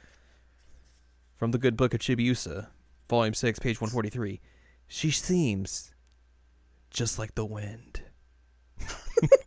the 1.39 1.59
Good 1.59 1.77
Book 1.77 1.93
of 1.93 2.01
Chibiusa, 2.01 2.69
Volume 3.11 3.35
6, 3.35 3.59
page 3.59 3.81
143. 3.81 4.41
She 4.87 5.11
seems 5.11 5.93
just 6.91 7.19
like 7.19 7.35
the 7.35 7.45
wind. 7.45 8.03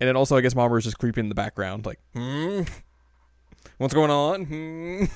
and 0.00 0.08
then 0.08 0.16
also, 0.16 0.36
I 0.36 0.40
guess 0.40 0.54
Mamoru's 0.54 0.84
just 0.84 0.98
creeping 0.98 1.26
in 1.26 1.28
the 1.28 1.34
background, 1.34 1.86
like, 1.86 2.00
hmm? 2.14 2.62
What's 3.78 3.94
going 3.94 4.10
on? 4.10 4.44
Hmm? 4.44 5.04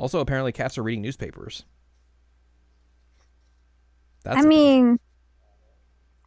Also, 0.00 0.20
apparently, 0.20 0.52
cats 0.52 0.78
are 0.78 0.84
reading 0.84 1.02
newspapers. 1.02 1.64
That's 4.22 4.38
I 4.38 4.42
mean, 4.46 5.00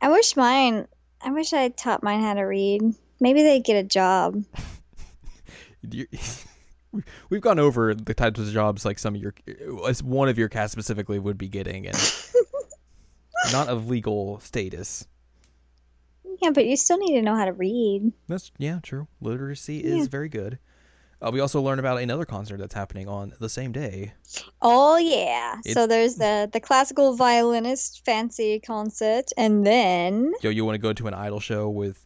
I 0.02 0.10
wish 0.10 0.36
mine. 0.36 0.90
I 1.22 1.32
wish 1.32 1.54
I 1.54 1.70
taught 1.70 2.04
mine 2.04 2.20
how 2.22 2.34
to 2.34 2.42
read. 2.42 2.82
Maybe 3.22 3.44
they'd 3.44 3.64
get 3.64 3.78
a 3.78 3.84
job. 3.84 4.44
we've 7.30 7.42
gone 7.42 7.60
over 7.60 7.96
the 7.96 8.14
types 8.14 8.40
of 8.40 8.52
jobs 8.52 8.86
like 8.86 9.00
some 9.00 9.16
of 9.16 9.22
your 9.22 9.34
as 9.88 10.04
one 10.04 10.30
of 10.30 10.38
your 10.38 10.50
cats 10.50 10.72
specifically 10.72 11.18
would 11.18 11.38
be 11.38 11.48
getting 11.48 11.88
and 11.88 11.98
not 13.52 13.68
of 13.68 13.88
legal 13.88 14.40
status 14.42 15.08
Yeah, 16.42 16.52
but 16.52 16.66
you 16.66 16.76
still 16.76 16.98
need 16.98 17.14
to 17.16 17.22
know 17.22 17.36
how 17.36 17.46
to 17.46 17.54
read. 17.54 18.12
that's 18.28 18.52
yeah 18.58 18.80
true 18.82 19.08
literacy 19.22 19.76
Yeah. 19.86 19.96
is 19.96 20.08
very 20.08 20.30
good 20.30 20.58
uh, 21.22 21.30
we 21.32 21.40
also 21.40 21.62
learn 21.62 21.78
about 21.78 21.98
another 22.02 22.26
concert 22.26 22.58
that's 22.58 22.74
happening 22.74 23.08
on 23.08 23.34
the 23.40 23.50
same 23.50 23.72
day 23.72 24.14
Oh 24.62 24.98
yeah. 24.98 25.58
so 25.68 25.86
there's 25.88 26.16
the 26.16 26.50
the 26.52 26.60
classical 26.60 27.16
violinist 27.16 28.04
fancy 28.06 28.60
concert, 28.60 29.26
and 29.38 29.66
then 29.66 30.34
yo 30.42 30.50
you 30.50 30.66
want 30.66 30.76
to 30.76 30.80
go 30.80 30.94
to 30.94 31.08
an 31.08 31.14
idol 31.14 31.40
show 31.40 31.70
with 31.70 32.06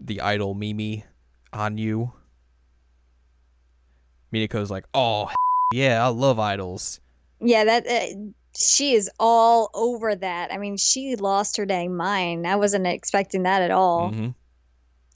the 0.00 0.20
idol 0.20 0.54
mimi 0.54 1.04
on 1.52 1.78
you 1.78 2.12
Minako's 4.32 4.70
like 4.70 4.84
oh 4.94 5.30
yeah 5.74 6.04
i 6.04 6.08
love 6.08 6.38
idols 6.38 7.00
yeah, 7.44 7.64
that 7.64 7.84
uh, 7.88 8.14
she 8.56 8.94
is 8.94 9.10
all 9.18 9.70
over 9.74 10.14
that. 10.14 10.52
I 10.52 10.58
mean, 10.58 10.76
she 10.76 11.16
lost 11.16 11.56
her 11.56 11.64
dang 11.66 11.96
mind. 11.96 12.46
I 12.46 12.56
wasn't 12.56 12.86
expecting 12.86 13.44
that 13.44 13.62
at 13.62 13.70
all. 13.70 14.10
Mhm. 14.10 14.34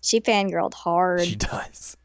She 0.02 0.20
fangirled 0.20 0.74
hard. 0.74 1.22
She 1.24 1.36
does. 1.36 1.96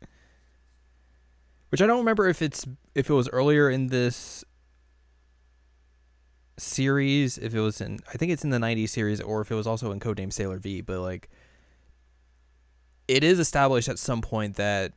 Which 1.69 1.81
I 1.81 1.87
don't 1.87 1.99
remember 1.99 2.27
if 2.27 2.41
it's 2.41 2.65
if 2.95 3.09
it 3.09 3.13
was 3.13 3.29
earlier 3.29 3.69
in 3.69 3.87
this 3.87 4.43
series, 6.57 7.37
if 7.37 7.53
it 7.55 7.59
was 7.59 7.81
in 7.81 7.99
I 8.13 8.17
think 8.17 8.31
it's 8.31 8.43
in 8.43 8.49
the 8.49 8.57
90s 8.57 8.89
series 8.89 9.21
or 9.21 9.41
if 9.41 9.51
it 9.51 9.55
was 9.55 9.67
also 9.67 9.91
in 9.91 9.99
Codename 9.99 10.33
Sailor 10.33 10.59
V, 10.59 10.81
but 10.81 10.99
like 10.99 11.29
it 13.07 13.23
is 13.23 13.39
established 13.39 13.87
at 13.89 13.99
some 13.99 14.21
point 14.21 14.55
that 14.57 14.93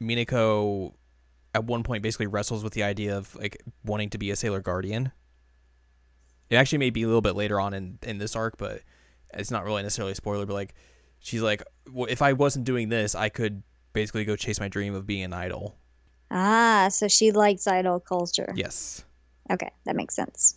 Minako 0.00 0.94
at 1.54 1.64
one 1.64 1.82
point 1.82 2.02
basically 2.02 2.26
wrestles 2.26 2.62
with 2.62 2.74
the 2.74 2.82
idea 2.82 3.16
of 3.16 3.34
like 3.34 3.62
wanting 3.84 4.10
to 4.10 4.18
be 4.18 4.30
a 4.30 4.36
Sailor 4.36 4.60
Guardian. 4.60 5.12
It 6.50 6.56
actually 6.56 6.78
may 6.78 6.90
be 6.90 7.02
a 7.04 7.06
little 7.06 7.22
bit 7.22 7.36
later 7.36 7.58
on 7.60 7.72
in 7.72 7.98
in 8.02 8.18
this 8.18 8.36
arc, 8.36 8.58
but 8.58 8.82
it's 9.32 9.50
not 9.50 9.64
really 9.64 9.82
necessarily 9.82 10.12
a 10.12 10.16
spoiler, 10.16 10.44
but 10.46 10.54
like 10.54 10.74
she's 11.20 11.42
like 11.42 11.62
well, 11.90 12.08
if 12.10 12.20
I 12.22 12.32
wasn't 12.32 12.64
doing 12.64 12.88
this, 12.88 13.14
I 13.14 13.28
could 13.28 13.62
basically 13.92 14.24
go 14.24 14.36
chase 14.36 14.60
my 14.60 14.68
dream 14.68 14.94
of 14.94 15.06
being 15.06 15.24
an 15.24 15.32
idol. 15.32 15.76
ah, 16.30 16.88
so 16.90 17.08
she 17.08 17.32
likes 17.32 17.66
idol 17.66 18.00
culture. 18.00 18.52
Yes. 18.54 19.04
Okay, 19.50 19.70
that 19.84 19.96
makes 19.96 20.14
sense. 20.14 20.56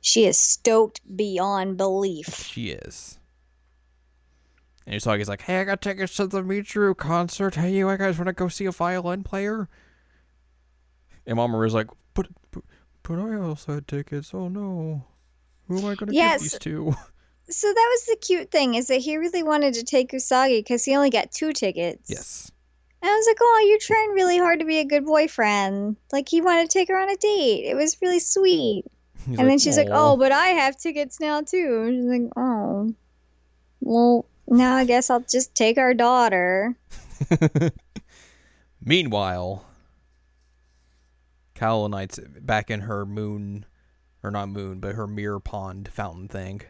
She 0.00 0.24
is 0.24 0.38
stoked 0.38 1.00
beyond 1.16 1.76
belief. 1.76 2.46
She 2.46 2.70
is. 2.70 3.18
And 4.86 4.98
Usagi's 4.98 5.28
like, 5.28 5.42
hey, 5.42 5.60
I 5.60 5.64
got 5.64 5.82
tickets 5.82 6.16
to 6.16 6.26
the 6.26 6.42
Michiru 6.42 6.96
concert. 6.96 7.56
Hey, 7.56 7.74
you 7.74 7.96
guys 7.98 8.16
want 8.16 8.28
to 8.28 8.32
go 8.32 8.48
see 8.48 8.64
a 8.64 8.72
violin 8.72 9.22
player? 9.22 9.68
And 11.26 11.36
Mamoru's 11.36 11.74
like, 11.74 11.88
but, 13.02 13.18
I 13.18 13.36
also 13.36 13.74
had 13.74 13.88
tickets. 13.88 14.32
Oh, 14.34 14.48
no. 14.48 15.04
Who 15.68 15.78
am 15.78 15.84
I 15.84 15.94
going 15.94 16.08
to 16.10 16.14
Yes. 16.14 16.40
give 16.42 16.50
these 16.52 16.58
to? 16.60 16.94
So 17.48 17.66
that 17.66 17.88
was 17.90 18.06
the 18.06 18.16
cute 18.24 18.50
thing 18.52 18.74
is 18.76 18.86
that 18.88 19.00
he 19.00 19.16
really 19.16 19.42
wanted 19.42 19.74
to 19.74 19.82
take 19.82 20.12
Usagi 20.12 20.60
because 20.60 20.84
he 20.84 20.94
only 20.94 21.10
got 21.10 21.32
two 21.32 21.52
tickets. 21.52 22.08
yes. 22.08 22.50
And 23.02 23.10
I 23.10 23.14
was 23.14 23.26
like, 23.26 23.38
oh, 23.40 23.66
you're 23.68 23.78
trying 23.80 24.10
really 24.10 24.38
hard 24.38 24.60
to 24.60 24.66
be 24.66 24.78
a 24.78 24.84
good 24.84 25.04
boyfriend. 25.06 25.96
Like 26.12 26.28
he 26.28 26.42
wanted 26.42 26.68
to 26.70 26.78
take 26.78 26.88
her 26.88 26.96
on 26.98 27.08
a 27.10 27.16
date. 27.16 27.64
It 27.64 27.74
was 27.74 27.96
really 28.02 28.20
sweet. 28.20 28.84
He's 29.26 29.38
and 29.38 29.48
then 29.48 29.58
she's 29.58 29.76
like, 29.78 29.88
oh, 29.90 30.16
but 30.16 30.32
I 30.32 30.48
have 30.48 30.78
tickets 30.78 31.18
now 31.18 31.40
too. 31.40 31.84
And 31.86 31.94
she's 31.96 32.20
like, 32.22 32.32
oh, 32.36 32.94
well, 33.80 34.26
now 34.46 34.76
I 34.76 34.84
guess 34.84 35.08
I'll 35.10 35.20
just 35.28 35.54
take 35.54 35.76
our 35.78 35.94
daughter. 35.94 36.76
Meanwhile, 38.84 39.64
Kaolinite's 41.60 42.18
back 42.40 42.70
in 42.70 42.80
her 42.80 43.04
moon, 43.04 43.66
or 44.22 44.30
not 44.30 44.48
moon, 44.48 44.80
but 44.80 44.94
her 44.94 45.06
mirror 45.06 45.40
pond 45.40 45.88
fountain 45.88 46.26
thing. 46.28 46.62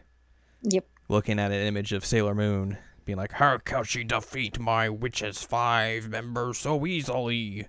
Yep. 0.63 0.85
looking 1.07 1.39
at 1.39 1.51
an 1.51 1.65
image 1.65 1.91
of 1.91 2.05
Sailor 2.05 2.35
Moon, 2.35 2.77
being 3.03 3.17
like, 3.17 3.31
How 3.31 3.57
can 3.57 3.83
she 3.83 4.03
defeat 4.03 4.59
my 4.59 4.89
Witches 4.89 5.41
5 5.41 6.09
members 6.09 6.59
so 6.59 6.85
easily? 6.85 7.67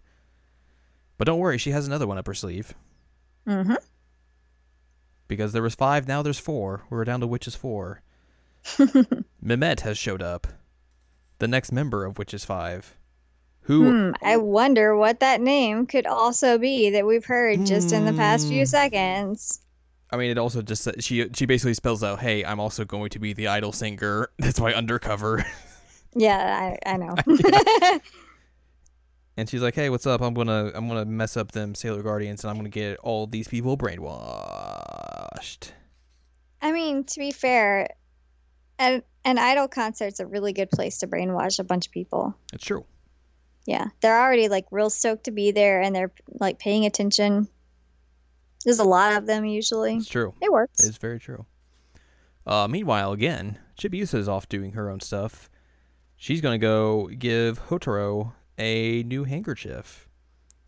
But 1.17 1.27
don't 1.27 1.39
worry, 1.39 1.59
she 1.59 1.71
has 1.71 1.87
another 1.87 2.07
one 2.07 2.19
up 2.19 2.27
her 2.27 2.35
sleeve. 2.35 2.75
Mm-hmm. 3.47 3.75
Because 5.29 5.53
there 5.53 5.63
was 5.63 5.75
five, 5.75 6.07
now 6.07 6.23
there's 6.23 6.39
four. 6.39 6.83
We're 6.91 7.05
down 7.05 7.21
to 7.21 7.27
Witches 7.27 7.55
4. 7.55 8.03
Mimet 9.43 9.81
has 9.81 9.97
showed 9.97 10.21
up. 10.21 10.47
The 11.39 11.49
next 11.49 11.73
member 11.73 12.05
of 12.05 12.19
Witches 12.19 12.45
5. 12.45 12.97
Who 13.63 13.93
Hmm, 13.93 14.13
I 14.23 14.37
wonder 14.39 14.97
what 14.97 15.21
that 15.21 15.41
name 15.41 15.87
could 15.87 16.07
also 16.07 16.59
be 16.59 16.91
that 16.91 17.07
we've 17.07 17.25
heard 17.25 17.65
just 17.65 17.93
in 17.93 18.05
the 18.05 18.13
past 18.13 18.49
few 18.49 18.63
Hmm. 18.63 18.67
seconds. 18.67 19.61
I 20.11 20.17
mean, 20.17 20.31
it 20.31 20.37
also 20.39 20.61
just 20.63 20.89
she 21.01 21.29
she 21.35 21.47
basically 21.47 21.75
spells 21.75 22.03
out, 22.05 22.19
"Hey, 22.21 22.45
I'm 22.45 22.61
also 22.61 22.85
going 22.85 23.09
to 23.11 23.19
be 23.19 23.33
the 23.33 23.49
idol 23.49 23.73
singer." 23.73 24.29
That's 24.39 24.61
my 24.61 24.75
undercover. 24.75 25.45
Yeah, 26.15 26.77
I, 26.85 26.91
I 26.93 26.97
know. 26.99 27.15
And 29.37 29.49
she's 29.49 29.63
like, 29.63 29.75
"Hey, 29.75 29.89
what's 29.89 30.07
up? 30.07 30.21
I'm 30.21 30.35
gonna 30.35 30.71
I'm 30.75 30.89
gonna 30.89 31.07
mess 31.07 31.39
up 31.39 31.53
them 31.53 31.75
Sailor 31.75 32.03
Guardians, 32.03 32.45
and 32.45 32.51
I'm 32.51 32.57
gonna 32.59 32.69
get 32.69 32.99
all 32.99 33.27
these 33.27 33.49
people 33.49 33.79
brainwashed." 33.79 35.71
I 36.61 36.71
mean, 36.71 37.05
to 37.05 37.19
be 37.19 37.31
fair, 37.33 37.89
an, 38.79 39.03
an 39.25 39.39
idol 39.39 39.69
concert's 39.69 40.21
a 40.21 40.27
really 40.27 40.53
good 40.53 40.71
place 40.71 40.99
to 40.99 41.07
brainwash 41.07 41.59
a 41.59 41.65
bunch 41.65 41.87
of 41.87 41.93
people. 41.93 42.37
It's 42.53 42.65
true. 42.65 42.85
Yeah, 43.67 43.89
they're 44.01 44.21
already 44.21 44.49
like 44.49 44.67
real 44.71 44.91
stoked 44.91 45.25
to 45.25 45.31
be 45.31 45.51
there, 45.53 45.81
and 45.81 45.95
they're 45.95 46.13
like 46.41 46.59
paying 46.59 46.85
attention. 46.85 47.49
There's 48.65 48.79
a 48.79 48.85
lot 48.85 49.15
of 49.15 49.27
them 49.27 49.45
usually. 49.45 49.97
It's 49.97 50.09
true. 50.09 50.35
It 50.41 50.53
works. 50.53 50.85
It's 50.85 50.99
very 50.99 51.19
true. 51.19 51.47
Uh, 52.47 52.67
meanwhile, 52.69 53.13
again, 53.13 53.59
Chibiusa 53.79 54.15
is 54.15 54.29
off 54.29 54.49
doing 54.49 54.73
her 54.73 54.91
own 54.91 55.01
stuff. 55.01 55.49
She's 56.17 56.41
gonna 56.41 56.59
go 56.59 57.09
give 57.09 57.69
Hotaru 57.69 58.33
a 58.59 59.03
new 59.05 59.25
handkerchief. 59.25 60.09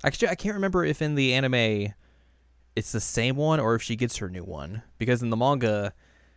Actually, 0.05 0.29
I 0.29 0.35
can't 0.35 0.55
remember 0.55 0.85
if 0.85 1.01
in 1.01 1.15
the 1.15 1.33
anime 1.35 1.95
it's 2.77 2.93
the 2.93 3.01
same 3.01 3.37
one 3.37 3.61
or 3.61 3.75
if 3.75 3.83
she 3.83 3.97
gets 3.97 4.17
her 4.17 4.29
new 4.29 4.45
one. 4.45 4.83
Because 4.99 5.23
in 5.23 5.31
the 5.31 5.37
manga, 5.37 5.93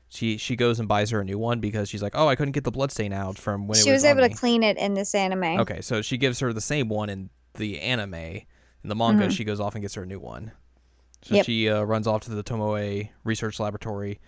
she 0.10 0.38
she 0.38 0.56
goes 0.56 0.80
and 0.80 0.88
buys 0.88 1.10
her 1.10 1.20
a 1.22 1.26
new 1.26 1.38
one 1.38 1.60
because 1.60 1.90
she's 1.90 2.02
like, 2.02 2.14
oh, 2.16 2.28
I 2.28 2.36
couldn't 2.36 2.54
get 2.54 2.64
the 2.64 2.72
bloodstain 2.72 3.12
out 3.14 3.38
from 3.38 3.68
when 3.68 3.78
she 3.78 3.90
it 3.90 3.94
was, 3.94 4.04
was, 4.04 4.06
able 4.12 4.22
to 4.22 4.30
me." 4.30 4.34
clean 4.36 4.64
it 4.64 4.78
in 4.78 4.94
this 4.94 5.14
anime. 5.16 5.60
Okay, 5.62 5.82
so 5.82 6.02
she 6.02 6.18
gives 6.18 6.40
her 6.40 6.54
the 6.54 6.62
same 6.62 6.88
one 6.90 7.10
in 7.10 7.30
the 7.56 7.80
anime. 7.82 8.14
In 8.14 8.46
the 8.90 8.96
manga, 8.96 9.28
Mhm. 9.28 9.32
she 9.32 9.44
goes 9.44 9.60
off 9.60 9.76
and 9.76 9.82
gets 9.82 9.96
her 9.96 10.04
a 10.04 10.06
new 10.06 10.20
one. 10.20 10.52
So 11.24 11.36
Yep. 11.36 11.46
she 11.46 11.68
uh, 11.70 11.82
runs 11.82 12.08
off 12.08 12.22
to 12.22 12.32
the 12.32 12.44
Tomoe 12.44 13.10
research 13.24 13.60
laboratory, 13.60 14.20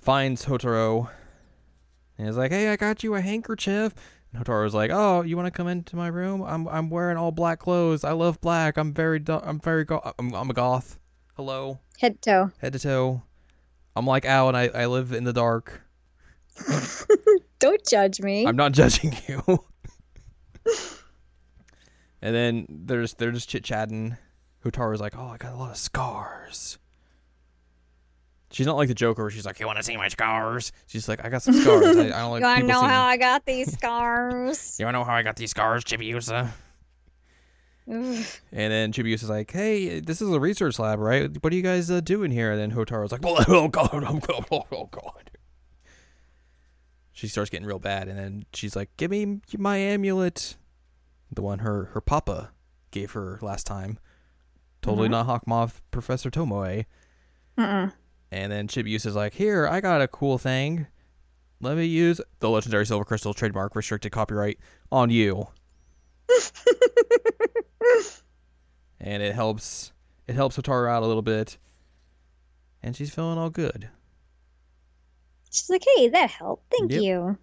finds 0.00 0.44
Hotaru, 0.46 1.08
and 2.18 2.28
is 2.28 2.36
like, 2.36 2.50
"Hey, 2.50 2.68
I 2.68 2.76
got 2.76 3.02
you 3.02 3.14
a 3.14 3.20
handkerchief." 3.20 3.94
And 4.32 4.44
Hotaru's 4.44 4.74
like, 4.74 4.90
"Oh, 4.92 5.22
you 5.22 5.36
want 5.36 5.46
to 5.46 5.50
come 5.50 5.68
into 5.68 5.96
my 5.96 6.08
room? 6.08 6.42
I'm 6.42 6.66
I'm 6.68 6.90
wearing 6.90 7.16
all 7.16 7.32
black 7.32 7.60
clothes. 7.60 8.04
I 8.04 8.12
love 8.12 8.40
black. 8.40 8.76
I'm 8.76 8.92
very 8.92 9.18
do- 9.18 9.40
I'm 9.42 9.60
very 9.60 9.84
go- 9.84 10.12
I'm, 10.18 10.34
I'm 10.34 10.50
a 10.50 10.54
goth. 10.54 10.98
Hello, 11.36 11.78
Head 12.00 12.20
to 12.22 12.30
toe. 12.30 12.50
head 12.58 12.72
to 12.72 12.78
toe. 12.80 13.22
I'm 13.98 14.06
like 14.06 14.24
Al, 14.24 14.48
and 14.48 14.56
I 14.56 14.68
I 14.68 14.86
live 14.86 15.12
in 15.12 15.24
the 15.24 15.32
dark. 15.32 15.82
Don't 17.58 17.84
judge 17.86 18.20
me. 18.20 18.46
I'm 18.46 18.56
not 18.56 18.72
judging 18.80 19.12
you. 19.26 19.42
and 22.22 22.34
then 22.34 22.66
there's 22.68 23.14
they're 23.14 23.32
just 23.32 23.48
chit 23.48 23.64
chatting. 23.64 24.16
Hotaru's 24.64 25.00
like, 25.00 25.16
"Oh, 25.16 25.26
I 25.26 25.36
got 25.36 25.52
a 25.52 25.56
lot 25.56 25.70
of 25.70 25.76
scars." 25.76 26.78
She's 28.50 28.66
not 28.66 28.76
like 28.76 28.88
the 28.88 28.94
Joker. 28.94 29.22
Where 29.24 29.30
she's 29.30 29.44
like, 29.44 29.60
"You 29.60 29.66
want 29.66 29.78
to 29.78 29.82
see 29.84 29.96
my 29.96 30.08
scars?" 30.08 30.72
She's 30.86 31.08
like, 31.08 31.24
"I 31.24 31.28
got 31.28 31.42
some 31.42 31.54
scars. 31.54 31.96
I, 31.96 32.06
I 32.06 32.08
don't 32.20 32.30
like 32.30 32.40
you 32.40 32.46
want 32.46 32.60
to 32.60 32.66
know 32.66 32.80
seeing." 32.80 32.90
how 32.90 33.04
I 33.04 33.16
got 33.16 33.44
these 33.46 33.72
scars? 33.72 34.76
you 34.78 34.86
want 34.86 34.94
to 34.94 35.00
know 35.00 35.04
how 35.04 35.14
I 35.14 35.22
got 35.22 35.36
these 35.36 35.50
scars, 35.50 35.84
Chibiusa? 35.84 36.50
And 38.52 38.72
then 38.72 38.92
Chibiusa's 38.92 39.30
like, 39.30 39.50
"Hey, 39.50 40.00
this 40.00 40.20
is 40.20 40.30
a 40.30 40.38
research 40.38 40.78
lab, 40.78 40.98
right? 40.98 41.30
What 41.42 41.52
are 41.52 41.56
you 41.56 41.62
guys 41.62 41.90
uh, 41.90 42.00
doing 42.00 42.30
here?" 42.30 42.52
And 42.52 42.60
then 42.60 42.72
Hotaru's 42.72 43.12
like, 43.12 43.22
oh 43.24 43.68
god, 43.68 43.90
oh 43.92 44.18
god, 44.18 44.46
oh, 44.52 44.66
oh 44.70 44.86
god." 44.90 45.30
She 47.12 47.26
starts 47.28 47.50
getting 47.50 47.66
real 47.66 47.78
bad, 47.78 48.06
and 48.08 48.18
then 48.18 48.44
she's 48.52 48.76
like, 48.76 48.90
"Give 48.96 49.10
me 49.10 49.40
my 49.56 49.78
amulet, 49.78 50.56
the 51.32 51.40
one 51.42 51.60
her 51.60 51.86
her 51.94 52.00
papa 52.00 52.50
gave 52.90 53.12
her 53.12 53.38
last 53.42 53.66
time. 53.66 53.98
Totally 54.82 55.08
Mhm. 55.08 55.12
not 55.12 55.26
Hawkmoth, 55.26 55.80
Professor 55.90 56.30
Tomoe." 56.30 56.84
Mm-mm. 57.56 57.92
And 58.30 58.52
then 58.52 58.68
Chibiusa's 58.68 59.16
like, 59.16 59.34
"Here, 59.34 59.66
I 59.66 59.80
got 59.80 60.02
a 60.02 60.08
cool 60.08 60.36
thing. 60.38 60.86
Let 61.60 61.76
me 61.78 61.86
use 61.86 62.20
the 62.40 62.50
legendary 62.50 62.84
silver 62.86 63.04
crystal 63.04 63.32
trademark, 63.34 63.74
restricted 63.74 64.12
copyright 64.12 64.58
on 64.92 65.08
you." 65.10 65.48
and 69.00 69.22
it 69.22 69.34
helps 69.34 69.92
it 70.26 70.34
helps 70.34 70.56
Hotaru 70.56 70.88
out 70.90 71.02
a 71.02 71.06
little 71.06 71.22
bit, 71.22 71.56
and 72.82 72.94
she's 72.96 73.14
feeling 73.14 73.38
all 73.38 73.50
good. 73.50 73.88
She's 75.50 75.70
like, 75.70 75.82
hey, 75.96 76.08
that 76.08 76.30
helped. 76.30 76.70
Thank 76.70 76.92
Yep. 76.92 77.02
you. 77.02 77.38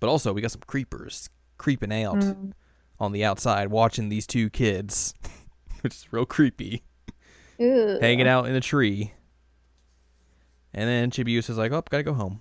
But 0.00 0.08
also, 0.08 0.32
we 0.32 0.40
got 0.40 0.50
some 0.52 0.62
creepers 0.66 1.28
creeping 1.58 1.92
out 1.92 2.16
Mm. 2.16 2.52
on 2.98 3.12
the 3.12 3.22
outside, 3.24 3.68
watching 3.70 4.08
these 4.08 4.26
two 4.26 4.48
kids, 4.48 5.12
which 5.82 5.94
is 5.94 6.10
real 6.12 6.24
creepy, 6.24 6.82
Ooh. 7.60 7.98
hanging 8.00 8.26
out 8.26 8.46
in 8.48 8.54
a 8.54 8.60
tree. 8.62 9.12
And 10.72 10.88
then 10.88 11.10
Chibiusa's 11.10 11.58
like, 11.58 11.72
"Oh, 11.72 11.82
gotta 11.90 12.02
go 12.04 12.14
home. 12.14 12.40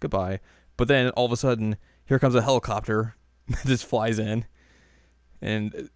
Goodbye." 0.00 0.40
But 0.76 0.88
then 0.88 1.10
all 1.10 1.26
of 1.26 1.32
a 1.32 1.36
sudden, 1.36 1.76
here 2.06 2.18
comes 2.18 2.34
a 2.34 2.42
helicopter 2.42 3.14
that 3.48 3.66
just 3.66 3.84
flies 3.86 4.18
in, 4.18 4.46
and 5.40 5.90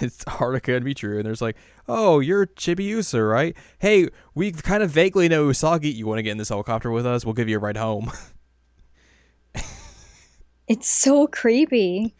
it's 0.00 0.24
Haruka 0.24 0.82
be 0.84 0.94
true? 0.94 1.18
and 1.18 1.26
there's 1.26 1.42
like, 1.42 1.56
"Oh, 1.88 2.20
you're 2.20 2.46
Chibiusa, 2.46 3.28
right? 3.30 3.56
Hey, 3.78 4.08
we 4.34 4.52
kind 4.52 4.82
of 4.82 4.90
vaguely 4.90 5.28
know 5.28 5.46
Usagi. 5.48 5.94
You 5.94 6.06
want 6.06 6.18
to 6.18 6.22
get 6.22 6.32
in 6.32 6.38
this 6.38 6.48
helicopter 6.48 6.90
with 6.90 7.06
us? 7.06 7.24
We'll 7.24 7.34
give 7.34 7.48
you 7.48 7.56
a 7.56 7.60
ride 7.60 7.76
home." 7.76 8.10
It's 10.68 10.88
so 10.88 11.28
creepy. 11.28 12.12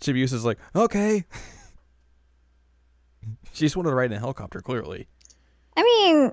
Chibiusa's 0.00 0.44
like, 0.44 0.58
"Okay." 0.74 1.24
she 3.52 3.66
just 3.66 3.76
wanted 3.76 3.90
to 3.90 3.94
ride 3.94 4.10
in 4.10 4.16
a 4.16 4.18
helicopter, 4.18 4.60
clearly. 4.60 5.06
I 5.76 5.82
mean, 5.84 6.32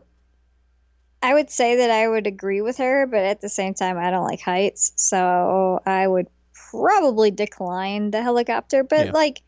I 1.22 1.36
would 1.36 1.52
say 1.52 1.76
that 1.76 1.92
I 1.92 2.08
would 2.08 2.26
agree 2.26 2.62
with 2.62 2.78
her, 2.78 3.06
but 3.06 3.20
at 3.20 3.42
the 3.42 3.50
same 3.50 3.76
time, 3.76 4.00
I 4.00 4.10
don't 4.10 4.24
like 4.26 4.42
heights, 4.42 4.94
so 4.96 5.80
I 5.86 6.08
would 6.08 6.26
probably 6.72 7.30
decline 7.30 8.10
the 8.12 8.24
helicopter. 8.24 8.84
But 8.84 9.08
Yeah. 9.08 9.12
like, 9.12 9.44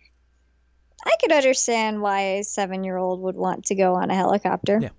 I 1.06 1.16
could 1.20 1.32
understand 1.32 2.02
why 2.02 2.22
a 2.22 2.44
seven-year-old 2.44 3.22
would 3.22 3.36
want 3.36 3.66
to 3.66 3.76
go 3.76 3.96
on 3.96 4.10
a 4.12 4.16
helicopter. 4.16 4.80
Yeah. 4.82 4.90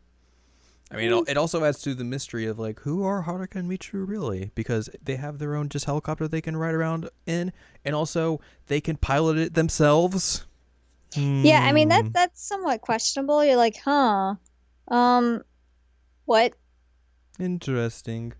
I 0.91 0.97
mean, 0.97 1.11
it 1.13 1.31
it 1.31 1.37
also 1.39 1.65
adds 1.65 1.81
to 1.83 1.95
the 1.95 2.05
mystery 2.05 2.45
of 2.45 2.59
like 2.59 2.81
who 2.81 3.03
are 3.03 3.25
Haruka 3.25 3.57
and 3.57 3.71
Michiru 3.71 4.07
really, 4.07 4.51
because 4.55 4.91
they 5.03 5.17
have 5.17 5.39
their 5.39 5.55
own 5.57 5.71
just 5.71 5.87
helicopter 5.87 6.29
they 6.29 6.43
can 6.43 6.57
ride 6.57 6.75
around 6.75 7.09
in, 7.25 7.53
and 7.85 7.95
also 7.95 8.41
they 8.67 8.81
can 8.81 8.97
pilot 8.97 9.39
it 9.39 9.55
themselves. 9.55 10.45
Yeah, 11.15 11.61
I 11.63 11.73
mean 11.73 11.89
Hmm. 11.89 12.03
that 12.05 12.13
that's 12.13 12.43
somewhat 12.47 12.81
questionable. 12.83 13.45
You're 13.45 13.57
like, 13.57 13.77
huh, 13.83 14.35
um, 14.89 15.43
what? 16.27 16.55
interesting. 17.39 18.35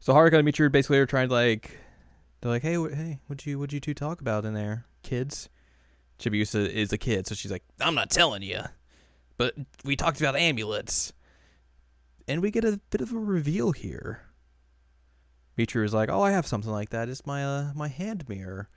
So 0.00 0.12
Haruka 0.12 0.38
and 0.38 0.48
Michiru 0.48 0.72
basically 0.72 0.98
are 0.98 1.06
trying 1.06 1.28
to 1.28 1.34
like, 1.34 1.78
they're 2.40 2.50
like, 2.50 2.62
hey, 2.62 2.72
hey, 2.74 3.20
what'd 3.26 3.46
you 3.46 3.58
what'd 3.58 3.72
you 3.72 3.80
two 3.80 3.94
talk 3.94 4.20
about 4.20 4.44
in 4.44 4.54
there, 4.54 4.86
kids? 5.02 5.48
Chibiusa 6.20 6.68
is 6.68 6.92
a 6.92 6.98
kid, 6.98 7.26
so 7.26 7.34
she's 7.34 7.50
like, 7.50 7.64
I'm 7.80 7.94
not 7.94 8.10
telling 8.10 8.42
you, 8.42 8.60
but 9.38 9.54
we 9.84 9.96
talked 9.96 10.20
about 10.20 10.36
amulets, 10.36 11.12
and 12.28 12.42
we 12.42 12.50
get 12.50 12.64
a 12.64 12.78
bit 12.90 13.00
of 13.00 13.12
a 13.12 13.18
reveal 13.18 13.72
here. 13.72 14.20
Michiru 15.58 15.84
is 15.84 15.94
like, 15.94 16.10
oh, 16.10 16.22
I 16.22 16.30
have 16.30 16.46
something 16.46 16.70
like 16.70 16.90
that. 16.90 17.08
It's 17.08 17.26
my 17.26 17.44
uh, 17.44 17.72
my 17.74 17.88
hand 17.88 18.28
mirror, 18.28 18.68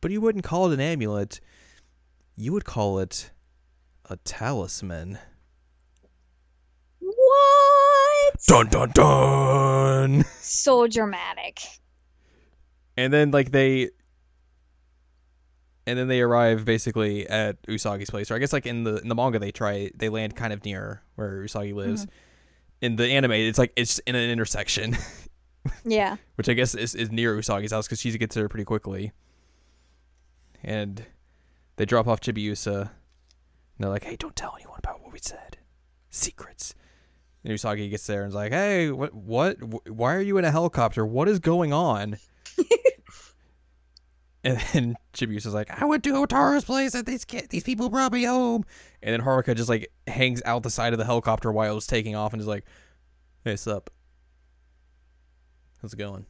but 0.00 0.10
you 0.10 0.20
wouldn't 0.20 0.44
call 0.44 0.70
it 0.70 0.74
an 0.74 0.80
amulet. 0.80 1.40
You 2.36 2.52
would 2.52 2.64
call 2.64 2.98
it 2.98 3.30
a 4.08 4.16
talisman. 4.18 5.18
What? 7.00 8.34
Dun 8.46 8.68
dun 8.68 8.90
dun. 8.90 10.24
So 10.40 10.86
dramatic. 10.86 11.60
and 12.96 13.12
then 13.12 13.30
like 13.30 13.50
they 13.50 13.90
and 15.86 15.98
then 15.98 16.08
they 16.08 16.20
arrive 16.20 16.64
basically 16.64 17.26
at 17.28 17.60
Usagi's 17.66 18.10
place. 18.10 18.30
Or 18.30 18.34
I 18.36 18.38
guess 18.38 18.52
like 18.52 18.66
in 18.66 18.84
the 18.84 18.96
in 18.96 19.08
the 19.08 19.14
manga 19.14 19.38
they 19.38 19.50
try 19.50 19.90
they 19.94 20.08
land 20.08 20.36
kind 20.36 20.52
of 20.52 20.64
near 20.64 21.02
where 21.16 21.42
Usagi 21.42 21.74
lives. 21.74 22.06
Mm-hmm. 22.06 22.14
In 22.82 22.96
the 22.96 23.06
anime, 23.06 23.32
it's 23.32 23.58
like 23.58 23.72
it's 23.76 23.98
in 24.00 24.16
an 24.16 24.28
intersection, 24.28 24.96
Yeah. 25.84 26.16
which 26.34 26.48
I 26.48 26.54
guess 26.54 26.74
is, 26.74 26.94
is 26.96 27.12
near 27.12 27.36
Usagi's 27.36 27.70
house 27.72 27.86
because 27.86 28.00
she 28.00 28.16
gets 28.18 28.34
there 28.34 28.48
pretty 28.48 28.64
quickly. 28.64 29.12
And 30.64 31.04
they 31.76 31.84
drop 31.84 32.06
off 32.08 32.20
Chibiusa. 32.20 32.80
And 32.80 32.90
they're 33.78 33.88
like, 33.90 34.04
"Hey, 34.04 34.16
don't 34.16 34.36
tell 34.36 34.54
anyone 34.56 34.78
about 34.78 35.00
what 35.02 35.12
we 35.12 35.18
said. 35.20 35.58
Secrets." 36.10 36.74
And 37.44 37.52
Usagi 37.52 37.90
gets 37.90 38.06
there 38.06 38.22
and 38.22 38.28
is 38.28 38.34
like, 38.34 38.52
"Hey, 38.52 38.90
what? 38.90 39.14
What? 39.14 39.88
Why 39.88 40.14
are 40.14 40.20
you 40.20 40.38
in 40.38 40.44
a 40.44 40.50
helicopter? 40.50 41.04
What 41.06 41.28
is 41.28 41.38
going 41.38 41.72
on?" 41.72 42.18
And 44.44 44.58
then 44.72 44.96
Chibiusa's 45.12 45.46
is 45.46 45.54
like, 45.54 45.70
"I 45.80 45.84
went 45.84 46.02
to 46.04 46.12
Hotaru's 46.12 46.64
place 46.64 46.94
and 46.94 47.06
these 47.06 47.24
kid, 47.24 47.48
these 47.50 47.62
people 47.62 47.88
brought 47.88 48.12
me 48.12 48.24
home." 48.24 48.64
And 49.02 49.12
then 49.12 49.20
Haruka 49.20 49.56
just 49.56 49.68
like 49.68 49.90
hangs 50.06 50.42
out 50.44 50.62
the 50.62 50.70
side 50.70 50.92
of 50.92 50.98
the 50.98 51.04
helicopter 51.04 51.52
while 51.52 51.76
it's 51.76 51.86
taking 51.86 52.16
off 52.16 52.32
and 52.32 52.40
is 52.40 52.48
like, 52.48 52.64
"Hey, 53.44 53.56
sup? 53.56 53.90
How's 55.80 55.92
it 55.92 55.98
going?" 55.98 56.26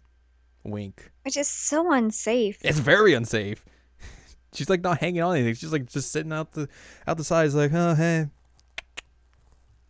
Wink. 0.65 1.11
Which 1.25 1.37
is 1.37 1.49
so 1.49 1.93
unsafe. 1.93 2.59
It's 2.63 2.79
very 2.79 3.15
unsafe. 3.15 3.65
She's 4.53 4.71
like 4.71 4.83
not 4.83 4.99
hanging 4.99 5.23
on 5.23 5.35
anything. 5.35 5.55
She's 5.55 5.73
like 5.73 5.87
just 5.87 6.13
sitting 6.13 6.33
out 6.33 6.53
the 6.53 6.69
out 7.07 7.17
the 7.17 7.25
side. 7.25 7.47
She's 7.47 7.55
like, 7.55 7.73
"Oh, 7.73 7.95
hey, 7.95 8.27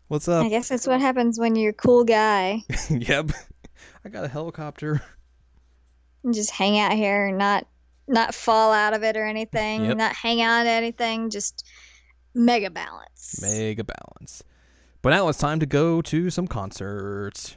what's 0.09 0.29
up?" 0.29 0.45
I 0.47 0.49
guess 0.49 0.69
that's 0.69 0.87
what 0.87 1.01
happens 1.01 1.39
when 1.39 1.57
you're 1.57 1.71
a 1.71 1.75
cool 1.75 2.05
guy 2.05 2.63
yep. 2.91 3.31
I 4.05 4.09
got 4.09 4.25
a 4.25 4.29
helicopter. 4.29 5.03
and 6.25 6.33
just 6.33 6.51
hang 6.51 6.79
out 6.79 6.93
here 6.93 7.27
and 7.27 7.39
not 7.39 7.67
not 8.09 8.35
fall 8.35 8.73
out 8.73 8.95
of 8.95 9.03
it 9.03 9.17
or 9.17 9.25
anything, 9.25 9.85
Yep. 9.85 9.97
not 9.97 10.15
hang 10.15 10.43
on 10.43 10.65
to 10.65 10.71
anything, 10.71 11.31
just 11.31 11.65
mega 12.35 12.71
balance. 12.71 13.39
Mega 13.41 13.85
balance. 13.85 14.43
But 15.03 15.11
now 15.11 15.29
it's 15.29 15.39
time 15.39 15.61
to 15.61 15.67
go 15.67 16.01
to 16.03 16.31
some 16.31 16.47
concerts. 16.47 17.57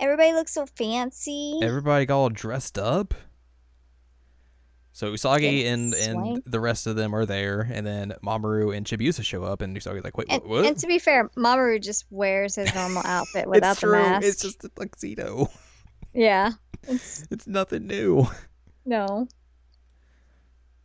Everybody 0.00 0.32
looks 0.32 0.52
so 0.52 0.66
fancy. 0.66 1.60
Everybody 1.62 2.06
got 2.06 2.18
all 2.18 2.28
dressed 2.28 2.76
up. 2.78 3.14
So 4.94 5.10
Usagi 5.12 5.64
and 5.66 5.94
and 5.94 6.42
the 6.44 6.60
rest 6.60 6.86
of 6.86 6.96
them 6.96 7.14
are 7.14 7.24
there, 7.24 7.60
and 7.72 7.86
then 7.86 8.12
Mamoru 8.22 8.76
and 8.76 8.84
Chibiusa 8.84 9.24
show 9.24 9.42
up, 9.42 9.62
and 9.62 9.74
Usagi's 9.74 10.04
like, 10.04 10.18
"Wait, 10.18 10.26
And, 10.30 10.42
what?" 10.44 10.66
and 10.66 10.76
to 10.78 10.86
be 10.86 10.98
fair, 10.98 11.30
Mamoru 11.30 11.80
just 11.82 12.04
wears 12.10 12.56
his 12.56 12.74
normal 12.74 13.02
outfit 13.06 13.48
without 13.48 13.72
it's 13.72 13.80
the 13.80 13.86
mask. 13.86 14.26
It's 14.26 14.42
just 14.42 14.64
a 14.64 14.68
tuxedo. 14.68 15.48
Yeah. 16.12 16.50
It's 16.82 17.24
It's 17.30 17.46
nothing 17.46 17.86
new. 17.86 18.26
no. 18.84 19.28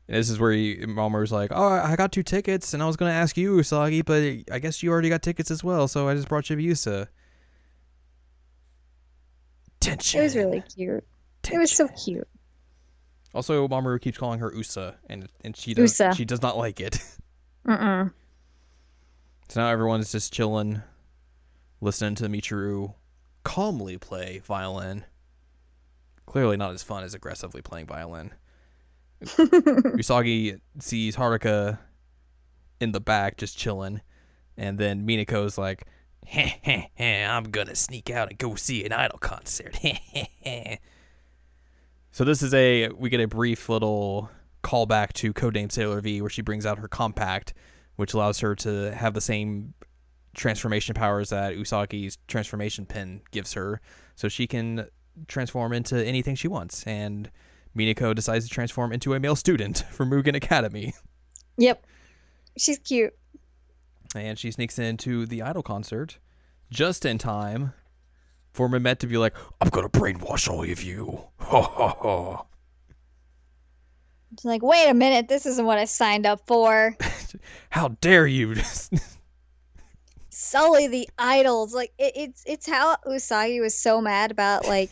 And 0.08 0.16
this 0.18 0.30
is 0.30 0.40
where 0.40 0.52
he, 0.52 0.78
Mamoru's 0.78 1.32
like, 1.32 1.52
"Oh, 1.54 1.68
I 1.68 1.96
got 1.96 2.12
two 2.12 2.24
tickets, 2.24 2.74
and 2.74 2.82
I 2.82 2.88
was 2.88 2.96
gonna 2.96 3.12
ask 3.12 3.36
you, 3.38 3.58
Usagi, 3.58 4.06
but 4.06 4.54
I 4.54 4.60
guess 4.60 4.82
you 4.82 4.90
already 4.90 5.10
got 5.10 5.22
tickets 5.22 5.52
as 5.52 5.64
well, 5.64 5.88
so 5.88 6.08
I 6.08 6.16
just 6.16 6.30
brought 6.30 6.46
Chibiusa." 6.46 7.08
Tension. 9.80 10.20
It 10.20 10.24
was 10.24 10.36
really 10.36 10.64
cute. 10.76 11.04
It 11.52 11.58
was 11.58 11.72
so 11.72 11.88
cute. 11.90 12.28
Also, 13.34 13.68
Mamoru 13.68 14.02
keeps 14.02 14.18
calling 14.18 14.40
her 14.40 14.52
Usa, 14.54 14.96
and 15.10 15.28
and 15.44 15.56
she 15.56 15.74
does 15.74 16.00
Usa. 16.00 16.14
she 16.16 16.26
does 16.26 16.42
not 16.42 16.58
like 16.58 16.80
it. 16.80 17.00
Mm-mm. 17.68 18.14
So 19.50 19.62
now 19.62 19.70
everyone's 19.70 20.12
just 20.12 20.34
chilling, 20.34 20.82
listening 21.82 22.16
to 22.16 22.26
Michiru 22.28 22.94
calmly 23.44 23.98
play 23.98 24.42
violin. 24.46 25.06
Clearly 26.26 26.58
not 26.58 26.74
as 26.74 26.84
fun 26.84 27.04
as 27.04 27.14
aggressively 27.14 27.62
playing 27.62 27.86
violin. 27.86 28.34
Usagi 29.24 30.60
sees 30.80 31.16
Haruka 31.16 31.80
in 32.80 32.92
the 32.92 33.00
back 33.00 33.38
just 33.38 33.58
chilling, 33.58 34.02
and 34.58 34.78
then 34.78 35.08
Minako's 35.08 35.58
like, 35.58 35.86
heh, 36.26 36.54
heh, 36.62 36.88
heh, 36.96 37.26
I'm 37.26 37.46
gonna 37.46 37.76
sneak 37.76 38.10
out 38.10 38.30
and 38.30 38.38
go 38.38 38.56
see 38.56 38.86
an 38.86 38.92
idol 38.92 39.18
concert. 39.18 39.76
Heh, 39.78 39.98
heh, 40.14 40.26
heh." 40.44 40.76
so 42.12 42.24
this 42.24 42.42
is 42.42 42.54
a 42.54 42.90
we 42.90 43.10
get 43.10 43.20
a 43.20 43.28
brief 43.28 43.70
little 43.70 44.30
callback 44.64 45.14
to 45.14 45.34
Codename 45.34 45.72
Sailor 45.72 46.02
V 46.02 46.22
where 46.22 46.30
she 46.30 46.42
brings 46.42 46.66
out 46.66 46.80
her 46.80 46.88
compact, 46.88 47.54
which 47.96 48.14
allows 48.14 48.40
her 48.40 48.56
to 48.56 48.94
have 48.94 49.14
the 49.14 49.22
same 49.22 49.74
transformation 50.36 50.94
powers 50.94 51.30
that 51.30 51.56
Usagi's 51.56 52.18
transformation 52.28 52.86
pin 52.86 53.22
gives 53.32 53.54
her, 53.54 53.82
so 54.16 54.28
she 54.28 54.46
can 54.46 54.88
transform 55.28 55.74
into 55.74 56.06
anything 56.06 56.36
she 56.36 56.48
wants. 56.48 56.84
And 56.86 57.32
Minako 57.78 58.16
decides 58.16 58.46
to 58.48 58.52
transform 58.54 58.92
into 58.92 59.14
a 59.14 59.20
male 59.20 59.36
student 59.36 59.84
from 59.92 60.10
Mugen 60.10 60.36
Academy, 60.36 60.94
Yep. 61.58 61.86
She's 62.58 62.80
cute. 62.80 63.14
and 64.16 64.38
she 64.40 64.50
sneaks 64.52 64.80
into 64.80 65.26
the 65.26 65.42
idol 65.44 65.62
concert 65.64 66.18
just 66.72 67.06
in 67.06 67.18
time 67.18 67.74
for 68.52 68.68
Mimet 68.68 68.98
to 69.00 69.08
be 69.08 69.18
like, 69.18 69.36
"I'm 69.62 69.70
gonna 69.70 69.90
brainwash 69.90 70.50
all 70.50 70.64
of 70.64 70.84
you." 70.84 71.22
Ha 71.40 71.62
ha 71.62 71.96
ha. 72.02 72.46
She's 74.32 74.44
like, 74.46 74.62
wait 74.62 74.90
a 74.90 74.94
minute, 74.94 75.30
this 75.30 75.46
isn't 75.46 75.66
what 75.66 75.78
I 75.78 75.86
signed 75.86 76.26
up 76.26 76.42
for. 76.46 76.96
How 77.70 77.90
dare 78.02 78.28
you? 78.28 78.56
Sully 80.30 80.88
the 80.88 81.10
idols. 81.18 81.74
Like 81.74 81.94
it, 81.98 82.14
it's 82.16 82.44
it's 82.46 82.68
how 82.70 82.98
Usagi 83.08 83.62
was 83.62 83.76
so 83.76 84.02
mad 84.02 84.32
about 84.32 84.68
like 84.68 84.90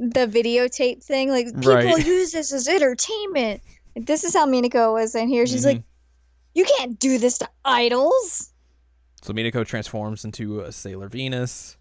the 0.00 0.26
videotape 0.26 1.04
thing. 1.04 1.30
Like 1.30 1.46
people 1.54 1.72
Right. 1.74 2.04
use 2.06 2.32
this 2.32 2.52
as 2.52 2.66
entertainment. 2.66 3.62
Like, 3.94 4.06
this 4.06 4.24
is 4.24 4.32
how 4.34 4.46
Minako 4.46 4.92
was 4.94 5.14
in 5.14 5.28
here. 5.28 5.46
She's 5.46 5.62
Mhm. 5.62 5.74
like, 5.74 5.82
you 6.54 6.64
can't 6.78 6.98
do 6.98 7.18
this 7.18 7.38
to 7.38 7.48
idols. 7.64 8.52
So 9.22 9.32
Minako 9.34 9.66
transforms 9.66 10.24
into 10.24 10.60
a 10.60 10.72
Sailor 10.72 11.08
Venus. 11.08 11.76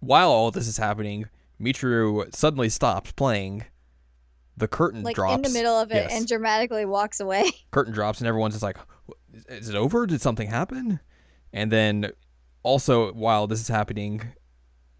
While 0.00 0.30
all 0.30 0.50
this 0.50 0.68
is 0.68 0.76
happening, 0.76 1.26
Michiru 1.60 2.32
suddenly 2.34 2.68
stops 2.68 3.12
playing. 3.12 3.64
The 4.56 4.68
curtain 4.68 5.02
Like 5.04 5.14
drops. 5.16 5.36
in 5.36 5.42
the 5.42 5.50
middle 5.50 5.74
of 5.76 5.90
it 5.90 6.06
Yes. 6.08 6.12
and 6.12 6.26
dramatically 6.26 6.84
walks 6.84 7.20
away. 7.20 7.50
curtain 7.70 7.92
drops, 7.92 8.20
and 8.20 8.26
everyone's 8.26 8.54
just 8.54 8.62
like, 8.62 8.76
"Is 9.48 9.68
it 9.68 9.74
over? 9.76 10.04
Did 10.06 10.20
something 10.20 10.48
happen?" 10.48 10.98
And 11.52 11.70
then, 11.72 12.10
also 12.64 13.12
while 13.12 13.46
this 13.46 13.60
is 13.60 13.68
happening, 13.68 14.32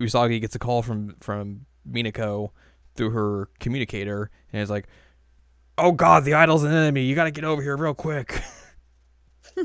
Usagi 0.00 0.40
gets 0.40 0.54
a 0.54 0.58
call 0.58 0.82
from 0.82 1.16
from 1.20 1.66
Minako 1.90 2.50
through 2.94 3.11
her 3.11 3.48
communicator, 3.61 4.30
and 4.52 4.62
is 4.62 4.70
like, 4.70 4.87
"Oh 5.76 5.92
God, 5.92 6.24
the 6.24 6.34
idol's 6.34 6.64
an 6.64 6.72
enemy! 6.72 7.02
You 7.02 7.14
got 7.14 7.24
to 7.24 7.30
get 7.30 7.44
over 7.44 7.62
here 7.62 7.76
real 7.76 7.94
quick." 7.94 8.42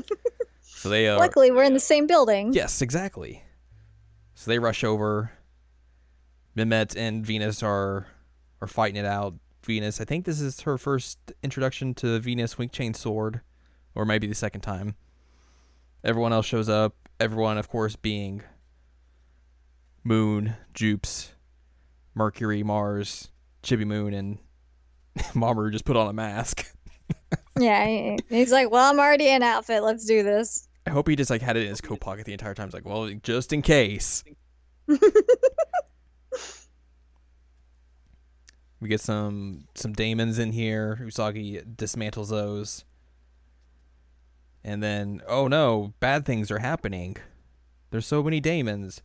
so 0.60 0.88
they 0.88 1.08
uh, 1.08 1.18
Luckily, 1.18 1.50
we're 1.50 1.64
in 1.64 1.74
the 1.74 1.80
same 1.80 2.06
building. 2.06 2.52
Yes, 2.52 2.82
exactly. 2.82 3.42
So 4.34 4.50
they 4.50 4.58
rush 4.58 4.82
over. 4.84 5.32
Mimet 6.56 6.96
and 6.96 7.24
Venus 7.24 7.62
are 7.62 8.06
are 8.60 8.68
fighting 8.68 8.96
it 8.96 9.06
out. 9.06 9.34
Venus, 9.64 10.00
I 10.00 10.04
think 10.04 10.24
this 10.24 10.40
is 10.40 10.60
her 10.62 10.76
first 10.76 11.18
introduction 11.42 11.94
to 11.94 12.18
Venus 12.18 12.58
Wink 12.58 12.70
Chain 12.70 12.92
Sword, 12.92 13.40
or 13.94 14.04
maybe 14.04 14.26
the 14.26 14.34
second 14.34 14.60
time. 14.60 14.96
Everyone 16.02 16.32
else 16.32 16.46
shows 16.46 16.68
up. 16.68 16.94
Everyone, 17.18 17.56
of 17.56 17.68
course, 17.68 17.96
being 17.96 18.42
Moon, 20.04 20.56
Jupes, 20.74 21.32
Mercury, 22.14 22.62
Mars, 22.62 23.30
Chibi 23.62 23.86
Moon, 23.86 24.14
and 24.14 24.38
Mamoru 25.32 25.72
just 25.72 25.84
put 25.84 25.96
on 25.96 26.08
a 26.08 26.12
mask. 26.12 26.70
Yeah, 27.58 28.16
he's 28.28 28.50
like, 28.50 28.70
well, 28.70 28.90
I'm 28.90 28.98
already 28.98 29.28
in 29.28 29.42
outfit. 29.42 29.82
Let's 29.84 30.04
do 30.06 30.24
this. 30.24 30.68
I 30.86 30.90
hope 30.90 31.08
he 31.08 31.14
just 31.14 31.30
like 31.30 31.40
had 31.40 31.56
it 31.56 31.62
in 31.62 31.68
his 31.68 31.80
coat 31.80 32.00
pocket 32.00 32.26
the 32.26 32.32
entire 32.32 32.54
time. 32.54 32.66
He's 32.66 32.74
like, 32.74 32.84
well, 32.84 33.08
just 33.22 33.52
in 33.52 33.62
case. 33.62 34.24
we 34.88 34.98
get 38.88 39.00
some 39.00 39.66
some 39.74 39.92
daemons 39.92 40.38
in 40.38 40.50
here. 40.52 40.98
Usagi 41.00 41.76
dismantles 41.76 42.28
those. 42.28 42.84
And 44.64 44.82
then, 44.82 45.22
oh 45.28 45.46
no, 45.46 45.94
bad 46.00 46.26
things 46.26 46.50
are 46.50 46.58
happening. 46.58 47.16
There's 47.90 48.06
so 48.06 48.22
many 48.22 48.40
daemons. 48.40 49.00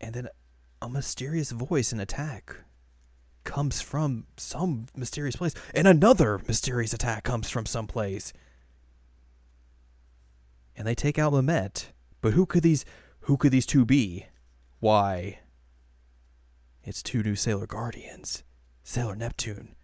And 0.00 0.14
then 0.14 0.28
a 0.82 0.88
mysterious 0.88 1.50
voice 1.50 1.92
and 1.92 2.00
attack 2.00 2.54
comes 3.44 3.80
from 3.80 4.26
some 4.36 4.86
mysterious 4.96 5.36
place. 5.36 5.54
And 5.74 5.86
another 5.86 6.40
mysterious 6.46 6.92
attack 6.92 7.24
comes 7.24 7.48
from 7.48 7.66
some 7.66 7.86
place 7.86 8.32
and 10.76 10.86
they 10.86 10.94
take 10.94 11.18
out 11.18 11.32
Mimet. 11.32 11.86
But 12.20 12.32
who 12.34 12.46
could 12.46 12.62
these 12.62 12.84
who 13.20 13.36
could 13.36 13.52
these 13.52 13.66
two 13.66 13.84
be? 13.84 14.26
Why? 14.80 15.40
It's 16.84 17.02
two 17.02 17.22
new 17.22 17.34
Sailor 17.34 17.66
Guardians. 17.66 18.44
Sailor 18.84 19.16
Neptune, 19.16 19.74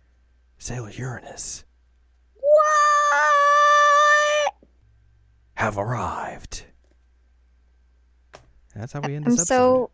Sailor 0.59 0.90
Uranus 0.90 1.64
What? 2.37 4.55
have 5.55 5.77
arrived. 5.77 6.64
That's 8.77 8.92
how 8.92 9.01
we 9.01 9.16
end 9.16 9.25
I'm 9.27 9.33
this 9.33 9.40
episode. 9.40 9.55
so 9.55 9.90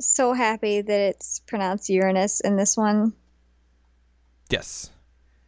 so 0.00 0.32
happy 0.32 0.80
that 0.80 1.00
it's 1.00 1.40
pronounced 1.40 1.88
Uranus 1.88 2.40
in 2.40 2.56
this 2.56 2.76
one. 2.76 3.12
yes. 4.48 4.90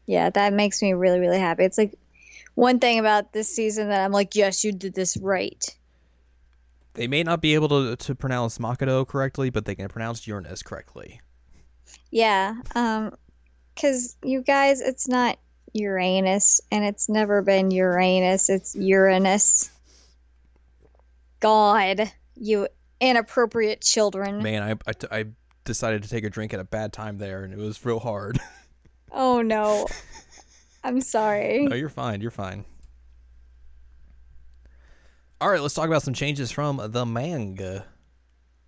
Yeah, 0.07 0.31
that 0.31 0.53
makes 0.53 0.83
me 0.83 0.93
really 0.95 1.21
really 1.21 1.39
happy. 1.39 1.65
It's 1.65 1.79
like 1.79 1.99
one 2.55 2.79
thing 2.79 2.99
about 2.99 3.33
this 3.33 3.49
season 3.49 3.89
that 3.89 4.01
I'm 4.01 4.13
like, 4.13 4.35
yes, 4.35 4.65
you 4.65 4.73
did 4.73 4.95
this 4.95 5.17
right. 5.17 5.65
They 6.95 7.07
may 7.07 7.23
not 7.23 7.41
be 7.41 7.55
able 7.55 7.69
to, 7.69 7.97
to 7.97 8.15
pronounce 8.15 8.59
Makoto 8.59 9.07
correctly, 9.07 9.49
but 9.49 9.65
they 9.65 9.75
can 9.75 9.89
pronounce 9.89 10.27
Uranus 10.27 10.63
correctly. 10.63 11.21
Yeah, 12.11 12.57
um, 12.75 13.15
because 13.75 14.17
you 14.23 14.43
guys, 14.43 14.81
it's 14.83 15.09
not 15.09 15.39
Uranus, 15.73 16.61
and 16.71 16.85
it's 16.85 17.09
never 17.09 17.41
been 17.41 17.71
Uranus. 17.71 18.51
It's 18.51 18.75
Uranus. 18.75 19.71
God, 21.41 22.13
you 22.37 22.69
inappropriate 23.03 23.83
children. 23.83 24.43
Man, 24.43 24.63
I, 24.63 24.91
I, 24.91 25.19
I 25.21 25.25
decided 25.65 26.03
to 26.05 26.09
take 26.09 26.25
a 26.25 26.31
drink 26.31 26.55
at 26.55 26.61
a 26.61 26.65
bad 26.65 26.93
time 26.93 27.19
there, 27.19 27.45
and 27.45 27.53
it 27.53 27.59
was 27.59 27.85
real 27.85 28.01
hard. 28.01 28.39
Oh 29.15 29.43
no, 29.43 29.87
I'm 30.83 31.03
sorry. 31.03 31.67
no, 31.67 31.77
you're 31.77 31.91
fine. 31.91 32.23
You're 32.23 32.31
fine. 32.31 32.65
All 35.39 35.51
right, 35.51 35.61
let's 35.61 35.75
talk 35.75 35.87
about 35.87 36.03
some 36.03 36.15
changes 36.15 36.51
from 36.51 36.81
the 36.83 37.05
manga. 37.05 37.85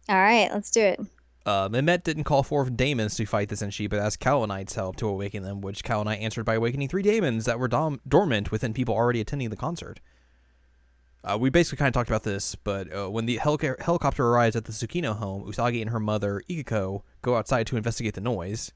All 0.07 0.17
right, 0.21 0.51
let's 0.53 0.71
do 0.71 0.83
it. 0.83 1.01
Uh, 1.47 1.71
Mimet 1.71 2.03
didn't 2.05 2.25
call 2.25 2.43
for 2.43 2.69
daemons 2.69 3.15
to 3.17 3.25
fight 3.25 3.49
the 3.49 3.55
Senshi, 3.55 3.89
but 3.89 3.99
asked 4.01 4.21
Kaolites 4.21 4.75
help 4.75 4.97
to 4.97 5.09
awaken 5.09 5.43
them, 5.45 5.63
which 5.63 5.83
Kaolite 5.83 6.21
answered 6.21 6.45
by 6.45 6.57
awakening 6.57 6.89
three 6.89 7.03
daemons 7.03 7.47
that 7.47 7.59
were 7.59 7.69
dom- 7.69 8.03
dormant 8.07 8.51
within 8.51 8.75
people 8.75 8.95
already 8.95 9.23
attending 9.23 9.49
the 9.49 9.57
concert. 9.57 9.99
Uh, 11.25 11.39
we 11.39 11.49
basically 11.49 11.79
kind 11.79 11.89
of 11.89 11.95
talked 11.95 12.11
about 12.11 12.23
this, 12.23 12.55
but 12.55 12.95
uh, 12.95 13.09
when 13.09 13.25
the 13.25 13.39
helica- 13.39 13.81
helicopter 13.81 14.27
arrives 14.27 14.57
at 14.57 14.67
the 14.67 14.73
Tsukino 14.73 15.17
home, 15.17 15.45
Usagi 15.51 15.81
and 15.81 15.91
her 15.91 16.01
mother, 16.01 16.43
Ikuko, 16.51 17.03
go 17.23 17.37
outside 17.37 17.67
to 17.69 17.79
investigate 17.79 18.13
the 18.13 18.21
noise, 18.21 18.73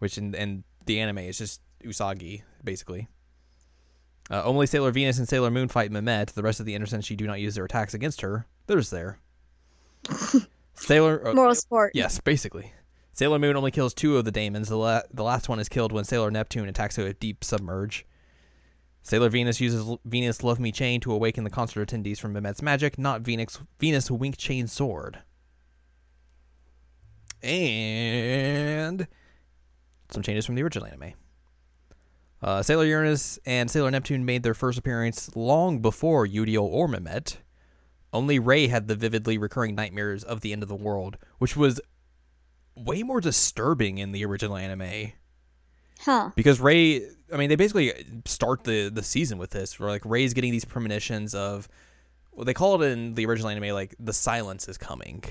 which 0.00 0.18
in, 0.18 0.34
in 0.34 0.64
the 0.86 0.98
anime 0.98 1.18
is 1.18 1.38
just 1.38 1.60
Usagi, 1.84 2.42
basically. 2.64 3.08
Uh, 4.30 4.42
only 4.42 4.66
Sailor 4.66 4.90
Venus 4.90 5.18
and 5.18 5.28
Sailor 5.28 5.50
Moon 5.50 5.68
fight 5.68 5.92
Mimet. 5.92 6.32
The 6.32 6.42
rest 6.42 6.58
of 6.58 6.66
the 6.66 6.74
Inner 6.74 6.86
Senshi 6.86 7.16
do 7.16 7.26
not 7.26 7.40
use 7.40 7.54
their 7.54 7.66
attacks 7.66 7.94
against 7.94 8.22
her. 8.22 8.46
They're 8.66 8.78
just 8.78 8.90
there. 8.90 9.18
Sailor... 10.74 11.28
uh, 11.28 11.34
Moral 11.34 11.54
support. 11.54 11.92
Yes, 11.94 12.18
basically. 12.20 12.72
Sailor 13.12 13.38
Moon 13.38 13.56
only 13.56 13.70
kills 13.70 13.94
two 13.94 14.16
of 14.16 14.24
the 14.24 14.32
daemons. 14.32 14.68
The, 14.68 14.76
la- 14.76 15.02
the 15.12 15.22
last 15.22 15.48
one 15.48 15.60
is 15.60 15.68
killed 15.68 15.92
when 15.92 16.04
Sailor 16.04 16.32
Neptune 16.32 16.68
attacks 16.68 16.98
a 16.98 17.12
deep 17.12 17.44
submerge. 17.44 18.06
Sailor 19.04 19.28
Venus 19.28 19.60
uses 19.60 19.98
Venus 20.06 20.42
Love 20.42 20.58
Me 20.58 20.72
Chain 20.72 20.98
to 21.00 21.12
awaken 21.12 21.44
the 21.44 21.50
concert 21.50 21.86
attendees 21.86 22.18
from 22.18 22.32
Mimet's 22.32 22.62
magic, 22.62 22.98
not 22.98 23.20
Venus 23.20 23.60
Venus 23.78 24.10
Wink 24.10 24.38
Chain 24.38 24.66
Sword. 24.66 25.18
And 27.42 29.06
some 30.10 30.22
changes 30.22 30.46
from 30.46 30.54
the 30.54 30.62
original 30.62 30.86
anime. 30.86 31.12
Uh, 32.42 32.62
Sailor 32.62 32.86
Uranus 32.86 33.38
and 33.44 33.70
Sailor 33.70 33.90
Neptune 33.90 34.24
made 34.24 34.42
their 34.42 34.54
first 34.54 34.78
appearance 34.78 35.36
long 35.36 35.80
before 35.80 36.26
Eudial 36.26 36.64
or 36.64 36.88
Mimet. 36.88 37.36
Only 38.10 38.38
Ray 38.38 38.68
had 38.68 38.88
the 38.88 38.96
vividly 38.96 39.36
recurring 39.36 39.74
nightmares 39.74 40.24
of 40.24 40.40
the 40.40 40.54
end 40.54 40.62
of 40.62 40.70
the 40.70 40.74
world, 40.74 41.18
which 41.38 41.58
was 41.58 41.78
way 42.74 43.02
more 43.02 43.20
disturbing 43.20 43.98
in 43.98 44.12
the 44.12 44.24
original 44.24 44.56
anime. 44.56 45.12
Huh. 46.00 46.30
Because 46.34 46.60
Ray, 46.60 47.08
I 47.32 47.36
mean, 47.36 47.48
they 47.48 47.56
basically 47.56 47.92
start 48.24 48.64
the 48.64 48.88
the 48.88 49.02
season 49.02 49.38
with 49.38 49.50
this, 49.50 49.78
where 49.78 49.88
like 49.88 50.04
Ray's 50.04 50.34
getting 50.34 50.52
these 50.52 50.64
premonitions 50.64 51.34
of, 51.34 51.68
well, 52.32 52.44
they 52.44 52.54
call 52.54 52.82
it 52.82 52.86
in 52.86 53.14
the 53.14 53.26
original 53.26 53.48
anime 53.48 53.74
like 53.74 53.94
the 53.98 54.12
silence 54.12 54.68
is 54.68 54.76
coming, 54.76 55.24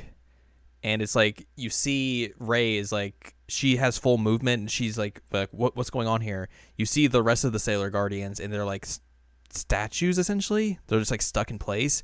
and 0.84 1.02
it's 1.02 1.16
like 1.16 1.48
you 1.56 1.70
see 1.70 2.32
Ray 2.40 2.78
is 2.78 2.92
like 2.92 3.36
she 3.48 3.76
has 3.76 3.98
full 3.98 4.18
movement 4.18 4.62
and 4.62 4.72
she's 4.72 4.98
like 4.98 5.22
like 5.32 5.50
what 5.52 5.76
what's 5.76 5.90
going 5.90 6.08
on 6.08 6.22
here? 6.22 6.50
You 6.78 6.86
see 6.86 7.08
the 7.08 7.22
rest 7.22 7.44
of 7.44 7.52
the 7.52 7.60
Sailor 7.60 7.90
Guardians 7.90 8.40
and 8.40 8.52
they're 8.52 8.66
like 8.66 8.86
s- 8.86 9.02
statues 9.52 10.18
essentially. 10.18 10.80
They're 10.88 11.00
just 11.00 11.12
like 11.12 11.22
stuck 11.22 11.52
in 11.52 11.60
place, 11.60 12.04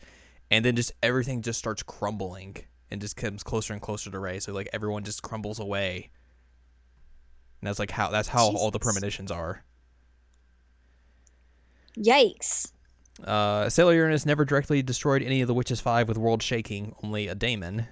and 0.51 0.63
then 0.63 0.75
just 0.75 0.91
everything 1.01 1.41
just 1.41 1.59
starts 1.59 1.81
crumbling 1.81 2.57
and 2.91 2.99
just 3.01 3.15
comes 3.15 3.41
closer 3.41 3.73
and 3.73 3.81
closer 3.81 4.11
to 4.11 4.19
Ray. 4.19 4.39
So 4.39 4.51
like 4.51 4.69
everyone 4.73 5.03
just 5.03 5.23
crumbles 5.23 5.59
away. 5.59 6.11
And 7.61 7.67
that's 7.67 7.79
like 7.79 7.91
how 7.91 8.09
that's 8.09 8.27
how 8.27 8.47
all 8.55 8.71
the 8.71 8.79
premonitions 8.79 9.31
are. 9.31 9.63
Yikes. 11.97 12.71
Uh, 13.23 13.69
Sailor 13.69 13.93
Uranus 13.95 14.25
never 14.25 14.45
directly 14.45 14.81
destroyed 14.81 15.21
any 15.21 15.41
of 15.41 15.47
the 15.47 15.53
Witches 15.53 15.81
Five 15.81 16.07
with 16.07 16.17
world 16.17 16.41
shaking, 16.41 16.95
only 17.03 17.27
a 17.27 17.35
daemon. 17.35 17.87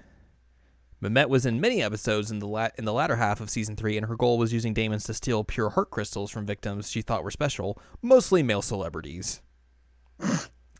Mimet 1.02 1.28
was 1.28 1.46
in 1.46 1.60
many 1.60 1.82
episodes 1.82 2.30
in 2.30 2.40
the 2.40 2.46
la- 2.46 2.70
in 2.76 2.84
the 2.84 2.92
latter 2.92 3.16
half 3.16 3.40
of 3.40 3.50
season 3.50 3.76
three, 3.76 3.96
and 3.96 4.06
her 4.06 4.16
goal 4.16 4.38
was 4.38 4.52
using 4.52 4.74
daemons 4.74 5.04
to 5.04 5.14
steal 5.14 5.44
pure 5.44 5.70
heart 5.70 5.90
crystals 5.90 6.30
from 6.30 6.46
victims 6.46 6.90
she 6.90 7.02
thought 7.02 7.22
were 7.22 7.30
special, 7.30 7.80
mostly 8.02 8.42
male 8.42 8.62
celebrities. 8.62 9.40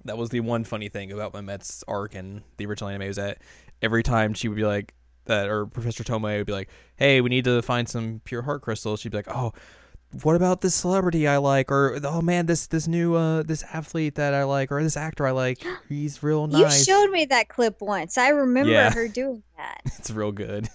that 0.04 0.18
was 0.18 0.30
the 0.30 0.40
one 0.40 0.64
funny 0.64 0.88
thing 0.88 1.12
about 1.12 1.34
Mimet's 1.34 1.84
arc 1.86 2.14
in 2.14 2.42
the 2.56 2.66
original 2.66 2.90
anime 2.90 3.06
was 3.06 3.16
that 3.16 3.38
every 3.80 4.02
time 4.02 4.34
she 4.34 4.48
would 4.48 4.56
be 4.56 4.64
like 4.64 4.94
that, 5.28 5.48
or 5.48 5.64
Professor 5.66 6.02
Tomoe 6.04 6.38
would 6.38 6.46
be 6.46 6.52
like, 6.52 6.68
"Hey, 6.96 7.20
we 7.20 7.30
need 7.30 7.44
to 7.44 7.62
find 7.62 7.88
some 7.88 8.20
pure 8.24 8.42
heart 8.42 8.60
crystals," 8.62 9.00
she'd 9.00 9.12
be 9.12 9.18
like, 9.18 9.28
"Oh." 9.34 9.52
what 10.22 10.34
about 10.36 10.62
this 10.62 10.74
celebrity 10.74 11.28
I 11.28 11.36
like, 11.36 11.70
or 11.70 11.98
oh 12.02 12.22
man, 12.22 12.46
this 12.46 12.66
this 12.66 12.88
new 12.88 13.14
uh 13.14 13.42
this 13.42 13.62
athlete 13.74 14.14
that 14.14 14.32
I 14.32 14.44
like, 14.44 14.72
or 14.72 14.82
this 14.82 14.96
actor 14.96 15.26
I 15.26 15.32
like, 15.32 15.62
he's 15.88 16.22
real 16.22 16.46
nice. 16.46 16.78
You 16.88 16.94
showed 16.94 17.10
me 17.10 17.26
that 17.26 17.48
clip 17.50 17.82
once. 17.82 18.16
I 18.16 18.30
remember 18.30 18.72
Yeah. 18.72 18.90
her 18.90 19.06
doing 19.06 19.42
that. 19.58 19.82
it's 19.84 20.10
real 20.10 20.32
good. 20.32 20.68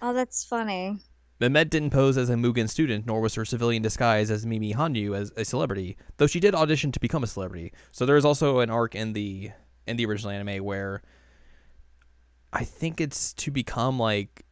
Oh, 0.00 0.14
that's 0.14 0.42
funny. 0.44 0.98
Mimet 1.38 1.68
didn't 1.70 1.90
pose 1.90 2.16
as 2.16 2.30
a 2.30 2.34
Mugen 2.34 2.68
student, 2.68 3.04
nor 3.04 3.20
was 3.20 3.34
her 3.34 3.44
civilian 3.44 3.82
disguise 3.82 4.30
as 4.30 4.46
Mimi 4.46 4.72
Hanyu 4.72 5.14
as 5.14 5.32
a 5.36 5.44
celebrity, 5.44 5.96
though 6.16 6.26
she 6.26 6.40
did 6.40 6.54
audition 6.54 6.92
to 6.92 7.00
become 7.00 7.22
a 7.22 7.26
celebrity. 7.26 7.72
So 7.90 8.06
there 8.06 8.16
is 8.16 8.24
also 8.24 8.60
an 8.60 8.70
arc 8.70 8.94
in 8.94 9.12
the 9.12 9.50
in 9.86 9.96
the 9.98 10.06
original 10.06 10.30
anime 10.30 10.64
where 10.64 11.02
I 12.52 12.64
think 12.64 13.00
it's 13.00 13.32
to 13.34 13.50
become 13.50 13.98
like 13.98 14.44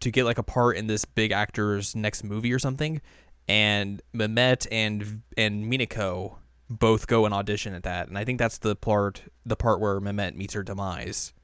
to 0.00 0.10
get 0.10 0.24
like 0.24 0.38
a 0.38 0.42
part 0.42 0.76
in 0.76 0.86
this 0.86 1.04
big 1.04 1.32
actor's 1.32 1.94
next 1.94 2.24
movie 2.24 2.52
or 2.52 2.58
something, 2.58 3.00
and 3.48 4.00
Mimet 4.14 4.66
and 4.70 5.22
and 5.36 5.70
Minako 5.70 6.36
both 6.70 7.06
go 7.06 7.24
and 7.24 7.34
audition 7.34 7.74
at 7.74 7.82
that, 7.82 8.08
and 8.08 8.16
I 8.16 8.24
think 8.24 8.38
that's 8.38 8.58
the 8.58 8.74
part 8.74 9.22
the 9.44 9.56
part 9.56 9.80
where 9.80 10.00
Mimet 10.00 10.34
meets 10.34 10.54
her 10.54 10.62
demise. 10.62 11.34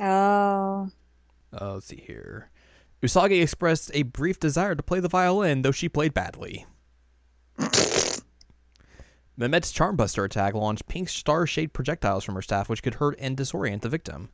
Oh. 0.00 0.90
Uh, 1.52 1.74
let's 1.74 1.86
see 1.86 2.02
here. 2.04 2.50
Usagi 3.02 3.42
expressed 3.42 3.90
a 3.94 4.02
brief 4.02 4.40
desire 4.40 4.74
to 4.74 4.82
play 4.82 4.98
the 4.98 5.08
violin, 5.08 5.62
though 5.62 5.70
she 5.70 5.88
played 5.88 6.14
badly. 6.14 6.66
Mimet's 9.38 9.72
Charm 9.72 9.96
Buster 9.96 10.24
attack 10.24 10.54
launched 10.54 10.86
pink 10.86 11.08
star 11.08 11.46
shaped 11.46 11.72
projectiles 11.74 12.24
from 12.24 12.34
her 12.36 12.42
staff, 12.42 12.68
which 12.68 12.82
could 12.82 12.94
hurt 12.94 13.16
and 13.18 13.36
disorient 13.36 13.80
the 13.80 13.88
victim. 13.88 14.30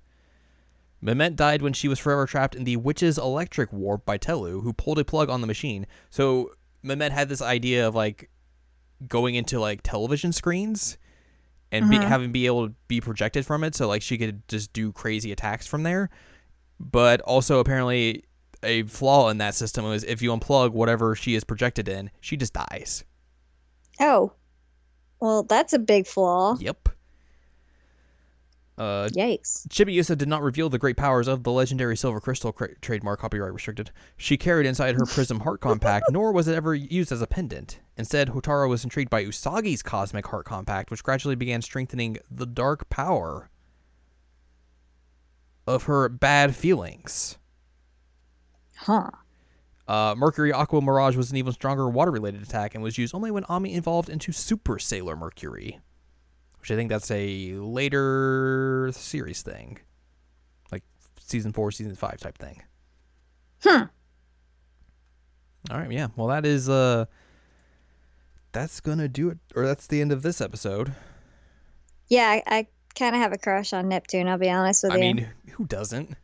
Mimet 1.03 1.35
died 1.37 1.63
when 1.63 1.73
she 1.73 1.89
was 1.89 1.99
forever 1.99 2.27
trapped 2.27 2.55
in 2.55 2.65
the 2.65 2.77
Witch's 2.77 3.17
Electric 3.17 3.73
Warp 3.73 4.05
by 4.05 4.19
Tellu, 4.19 4.63
who 4.63 4.73
pulled 4.75 4.99
a 4.99 5.05
plug 5.05 5.31
on 5.31 5.41
the 5.41 5.47
machine. 5.47 5.87
So 6.11 6.53
Mimet 6.85 7.11
had 7.13 7.31
this 7.31 7.41
idea 7.41 7.89
of 7.89 7.95
like 7.95 8.29
going 9.09 9.35
into 9.35 9.59
like 9.59 9.81
television 9.83 10.33
screens 10.33 10.99
and 11.73 11.89
be, 11.89 11.97
Mhm. 11.97 12.05
having 12.05 12.33
be 12.33 12.45
able 12.47 12.69
to 12.69 12.75
be 12.89 13.01
projected 13.01 13.47
from 13.47 13.65
it, 13.65 13.75
so 13.75 13.89
like 13.89 14.03
she 14.03 14.19
could 14.19 14.47
just 14.49 14.73
do 14.75 14.93
crazy 14.93 15.33
attacks 15.33 15.67
from 15.67 15.85
there. 15.85 16.11
But 16.79 17.23
also 17.23 17.61
apparently 17.61 18.25
a 18.63 18.83
flaw 18.83 19.31
in 19.31 19.39
that 19.39 19.55
system 19.55 19.87
was 19.87 20.05
if 20.05 20.21
you 20.21 20.31
unplug 20.37 20.73
whatever 20.73 21.15
she 21.15 21.35
is 21.35 21.45
projected 21.45 21.89
in, 21.89 22.11
she 22.21 22.37
just 22.37 22.53
dies. 22.53 23.05
Oh. 23.99 24.33
Well, 25.21 25.43
that's 25.45 25.73
a 25.73 25.79
big 25.79 26.07
flaw. 26.07 26.57
Yep. 26.59 26.89
Uh, 28.79 29.11
Yikes. 29.11 29.69
Chibiusa 29.69 30.17
did 30.17 30.27
not 30.27 30.43
reveal 30.43 30.71
the 30.71 30.79
great 30.79 30.97
powers 30.97 31.29
of 31.29 31.43
the 31.43 31.53
legendary 31.53 31.95
silver 31.99 32.19
crystal 32.19 32.51
cra- 32.51 32.79
trademark 32.81 33.21
copyright 33.21 33.53
restricted. 33.53 33.91
She 34.17 34.39
carried 34.39 34.65
inside 34.65 34.95
her 34.95 35.05
prism 35.05 35.41
heart 35.41 35.61
compact, 35.61 36.07
nor 36.11 36.33
was 36.33 36.49
it 36.49 36.55
ever 36.55 36.75
used 36.75 37.13
as 37.13 37.21
a 37.21 37.27
pendant. 37.27 37.81
Instead, 37.99 38.29
Hotaru 38.31 38.71
was 38.71 38.83
intrigued 38.83 39.11
by 39.11 39.23
Usagi's 39.23 39.83
cosmic 39.83 40.27
heart 40.29 40.47
compact, 40.47 40.91
which 40.91 41.03
gradually 41.03 41.35
began 41.35 41.61
strengthening 41.61 42.17
the 42.31 42.47
dark 42.47 42.89
power 42.89 43.51
of 45.67 45.83
her 45.83 46.09
bad 46.09 46.57
feelings. 46.57 47.37
Huh. 48.77 49.11
Uh, 49.91 50.15
Mercury 50.17 50.53
Aqua 50.53 50.81
Mirage 50.81 51.17
was 51.17 51.33
an 51.33 51.37
even 51.37 51.53
stronger 51.53 51.89
water 51.89 52.13
related 52.13 52.41
attack 52.43 52.77
and 52.77 52.85
was 52.85 52.97
used 52.97 53.13
only 53.13 53.33
when 53.33 53.43
Ami 53.47 53.75
evolved 53.75 54.09
into 54.09 54.31
Super 54.31 54.79
Sailor 54.79 55.17
Mercury, 55.17 55.81
which 56.61 56.71
I 56.71 56.77
think 56.77 56.91
that's 56.91 57.11
a 57.11 57.55
later 57.55 58.91
series 58.93 59.43
thing, 59.43 59.81
like 60.71 60.85
season 61.19 61.53
four, 61.53 61.73
season 61.73 61.97
five 61.97 62.21
type 62.21 62.39
thing. 62.39 62.63
Hmm. 63.65 63.83
All 65.73 65.79
right, 65.79 65.91
yeah. 65.91 66.07
Well, 66.15 66.29
that 66.29 66.47
is 66.47 66.69
uh, 66.69 67.07
that's 68.53 68.79
gonna 68.79 69.09
do 69.09 69.31
it, 69.31 69.39
or 69.57 69.67
that's 69.67 69.89
the 69.89 70.01
end 70.01 70.13
of 70.13 70.23
this 70.23 70.41
episode. 70.41 70.95
Yeah, 72.07 72.29
I, 72.29 72.43
I 72.47 72.67
kind 72.95 73.17
of 73.17 73.23
have 73.23 73.33
a 73.33 73.39
crush 73.39 73.73
on 73.73 73.89
Neptune, 73.89 74.29
I'll 74.29 74.39
be 74.39 74.51
honest 74.51 74.85
with 74.85 74.93
I 74.93 74.99
you. 74.99 75.03
I 75.03 75.13
mean, 75.15 75.29
who 75.55 75.65
doesn't? 75.65 76.15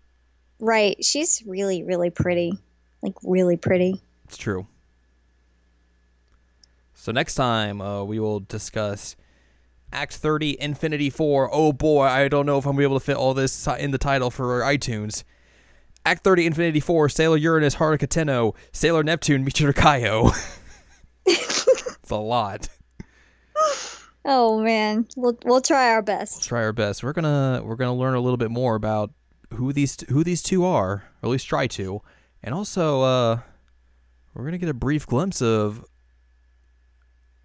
right. 0.60 1.04
She's 1.04 1.42
really, 1.44 1.82
really 1.82 2.10
pretty. 2.10 2.60
Like, 3.02 3.14
really 3.22 3.56
pretty. 3.56 4.00
It's 4.24 4.36
true. 4.36 4.66
So 6.94 7.12
next 7.12 7.36
time 7.36 7.80
uh, 7.80 8.02
we 8.02 8.18
will 8.18 8.40
discuss 8.40 9.14
Act 9.92 10.14
30 10.16 10.60
Infinity 10.60 11.10
4. 11.10 11.50
Oh 11.52 11.72
boy, 11.72 12.04
I 12.04 12.26
don't 12.26 12.46
know 12.46 12.58
if 12.58 12.64
I'm 12.64 12.72
gonna 12.72 12.78
be 12.78 12.84
able 12.84 12.98
to 12.98 13.04
fit 13.04 13.16
all 13.16 13.32
this 13.32 13.68
in 13.78 13.92
the 13.92 13.98
title 13.98 14.30
for 14.30 14.60
iTunes. 14.62 15.22
Act 16.04 16.24
30 16.24 16.46
Infinity 16.46 16.80
4 16.80 17.08
Sailor 17.08 17.36
Uranus 17.36 17.76
Haruka 17.76 18.08
Tenno 18.08 18.54
Sailor 18.72 19.04
Neptune 19.04 19.44
Michiru 19.44 19.72
Kaio. 19.72 20.36
it's 21.26 22.10
a 22.10 22.16
lot. 22.16 22.68
Oh, 24.24 24.60
man. 24.60 25.06
We'll, 25.16 25.38
we'll 25.44 25.60
try 25.60 25.90
our 25.90 26.02
best. 26.02 26.44
try 26.44 26.64
our 26.64 26.72
best. 26.72 27.04
We're 27.04 27.12
gonna 27.12 27.62
we're 27.64 27.76
gonna 27.76 27.94
learn 27.94 28.14
a 28.14 28.20
little 28.20 28.36
bit 28.36 28.50
more 28.50 28.74
about 28.74 29.12
who 29.54 29.72
these 29.72 29.96
who 30.08 30.24
these 30.24 30.42
two 30.42 30.64
are, 30.64 30.90
or 30.90 31.04
at 31.22 31.28
least 31.28 31.46
try 31.46 31.68
to, 31.68 32.02
and 32.42 32.54
also 32.54 33.02
uh, 33.02 33.40
we're 34.34 34.44
gonna 34.44 34.58
get 34.58 34.68
a 34.68 34.74
brief 34.74 35.06
glimpse 35.06 35.40
of 35.42 35.84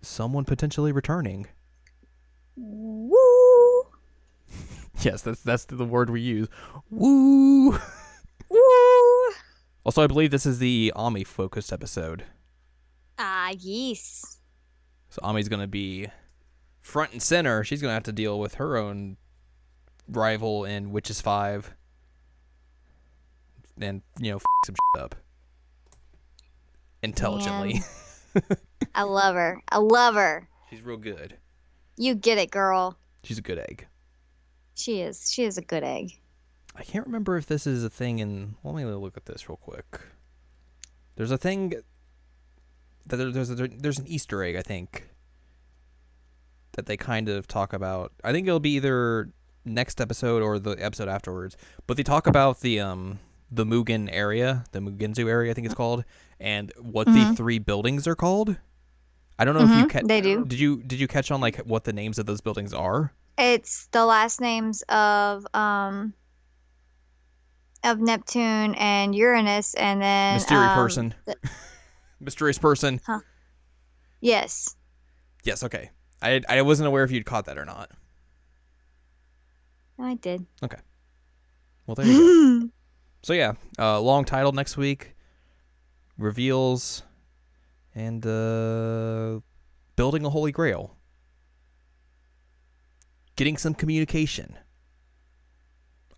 someone 0.02 0.46
potentially 0.46 0.92
returning. 0.92 1.48
Woo! 2.56 3.84
Yes, 5.02 5.24
that's 5.24 5.42
that's 5.42 5.66
the 5.66 5.84
word 5.86 6.12
we 6.12 6.22
use. 6.22 6.48
Woo! 6.90 7.72
Woo! 8.50 9.30
Also, 9.84 10.04
I 10.04 10.08
believe 10.08 10.30
this 10.30 10.46
is 10.46 10.60
the 10.60 10.94
Ami 10.96 11.24
focused 11.24 11.74
episode, 11.74 12.24
Ah, 13.18 13.52
yes. 13.58 14.38
so 15.10 15.20
Ami's 15.24 15.50
gonna 15.50 15.66
be 15.68 16.06
front 16.82 17.14
and 17.14 17.22
center. 17.22 17.64
She's 17.64 17.82
gonna 17.82 17.96
have 17.96 18.04
to 18.04 18.12
deal 18.12 18.40
with 18.40 18.56
her 18.56 18.78
own 18.78 19.18
rival 20.08 20.66
in 20.66 20.92
Witches 20.92 21.20
Five, 21.20 21.74
and 23.80 24.02
you 24.20 24.32
know, 24.32 24.38
f- 24.38 24.44
some 24.66 24.76
shit 24.76 25.04
up 25.04 25.16
intelligently. 27.04 27.82
I 28.96 29.04
love 29.04 29.36
her. 29.36 29.62
I 29.70 29.78
love 29.78 30.16
her. 30.16 30.48
She's 30.70 30.82
real 30.82 30.98
good. 30.98 31.38
You 31.98 32.16
get 32.16 32.38
it, 32.38 32.52
girl. 32.52 32.98
She's 33.24 33.38
a 33.38 33.42
good 33.42 33.60
egg. 33.60 33.88
She 34.76 35.02
is. 35.02 35.32
She 35.32 35.44
is 35.44 35.58
a 35.58 35.62
good 35.62 35.84
egg. 35.84 36.12
I 36.76 36.84
can't 36.84 37.06
remember 37.06 37.38
if 37.38 37.46
this 37.46 37.68
is 37.68 37.84
a 37.84 37.90
thing 37.90 38.20
in. 38.20 38.56
Let 38.64 38.76
me 38.76 38.86
look 38.86 39.18
at 39.18 39.26
this 39.26 39.50
real 39.50 39.58
quick. 39.58 40.00
There's 41.16 41.32
a 41.32 41.38
thing 41.38 41.74
that 43.06 43.18
there, 43.18 43.32
there's 43.32 43.50
a, 43.50 43.56
there's 43.56 44.00
an 44.00 44.08
Easter 44.08 44.44
egg 44.44 44.56
I 44.56 44.62
think 44.62 45.10
that 46.74 46.86
they 46.86 46.98
kind 46.98 47.28
of 47.28 47.48
talk 47.48 47.74
about. 47.74 48.14
I 48.24 48.32
think 48.32 48.48
it'll 48.48 48.60
be 48.60 48.76
either 48.76 49.34
next 49.66 50.00
episode 50.02 50.42
or 50.42 50.58
the 50.58 50.72
episode 50.72 51.10
afterwards. 51.10 51.58
But 51.86 51.98
they 51.98 52.04
talk 52.04 52.28
about 52.28 52.62
the 52.62 52.80
um 52.80 53.20
the 53.52 53.66
Mugen 53.66 54.08
area, 54.12 54.64
the 54.72 54.80
Mugenzu 54.80 55.28
area, 55.30 55.52
I 55.52 55.54
think 55.54 55.66
it's 55.66 55.76
called, 55.76 56.06
and 56.40 56.72
what 56.80 57.08
the 57.08 57.26
Mhm. 57.26 57.36
three 57.36 57.60
buildings 57.60 58.08
are 58.08 58.16
called. 58.16 58.56
I 59.38 59.44
don't 59.46 59.56
know 59.56 59.64
if 59.64 59.72
you 59.76 59.86
Mhm, 59.86 59.90
ca- 59.90 60.02
they 60.08 60.22
do. 60.22 60.46
Did 60.46 60.60
you 60.60 60.82
did 60.84 61.00
you 61.00 61.08
catch 61.08 61.32
on 61.32 61.42
like 61.42 61.58
what 61.60 61.84
the 61.84 61.94
names 61.94 62.18
of 62.20 62.26
those 62.28 62.42
buildings 62.42 62.74
are? 62.74 63.12
It's 63.38 63.88
the 63.88 64.06
last 64.06 64.40
names 64.40 64.84
of 64.84 65.46
um 65.54 66.14
of 67.84 68.00
Neptune 68.00 68.76
and 68.76 69.16
Uranus, 69.16 69.74
and 69.74 70.00
then 70.02 70.36
Mysterious 70.36 70.70
um, 70.72 70.76
person. 70.78 71.16
the- 71.26 71.36
Mysterious 72.20 72.60
person. 72.60 73.02
Huh. 73.06 73.20
Yes, 74.20 74.76
Yes, 75.44 75.64
okay. 75.64 75.90
I 76.22 76.42
I 76.48 76.62
wasn't 76.62 76.88
aware 76.88 77.04
if 77.04 77.10
you'd 77.12 77.26
caught 77.26 77.46
that 77.46 77.58
or 77.58 77.66
not. 77.66 77.90
I 79.98 80.14
did. 80.16 80.46
Okay. 80.64 80.78
Well, 81.88 81.96
there 81.96 82.06
you 82.06 82.14
go. 82.14 82.70
So 83.24 83.34
yeah, 83.34 83.54
uh, 83.78 84.02
long 84.02 84.26
title 84.26 84.52
next 84.52 84.78
week. 84.78 85.16
Reveals 86.18 87.04
and 87.96 88.26
uh, 88.26 89.40
building 89.96 90.26
a 90.26 90.30
holy 90.30 90.52
grail. 90.52 90.96
Getting 93.36 93.58
some 93.58 93.74
communication. 93.74 94.58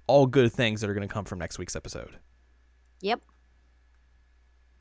All 0.08 0.28
good 0.28 0.52
things 0.52 0.82
that 0.82 0.90
are 0.90 0.94
going 0.94 1.08
to 1.08 1.14
come 1.14 1.26
from 1.26 1.40
next 1.40 1.58
week's 1.58 1.76
episode. 1.76 2.18
Yep. 3.02 3.22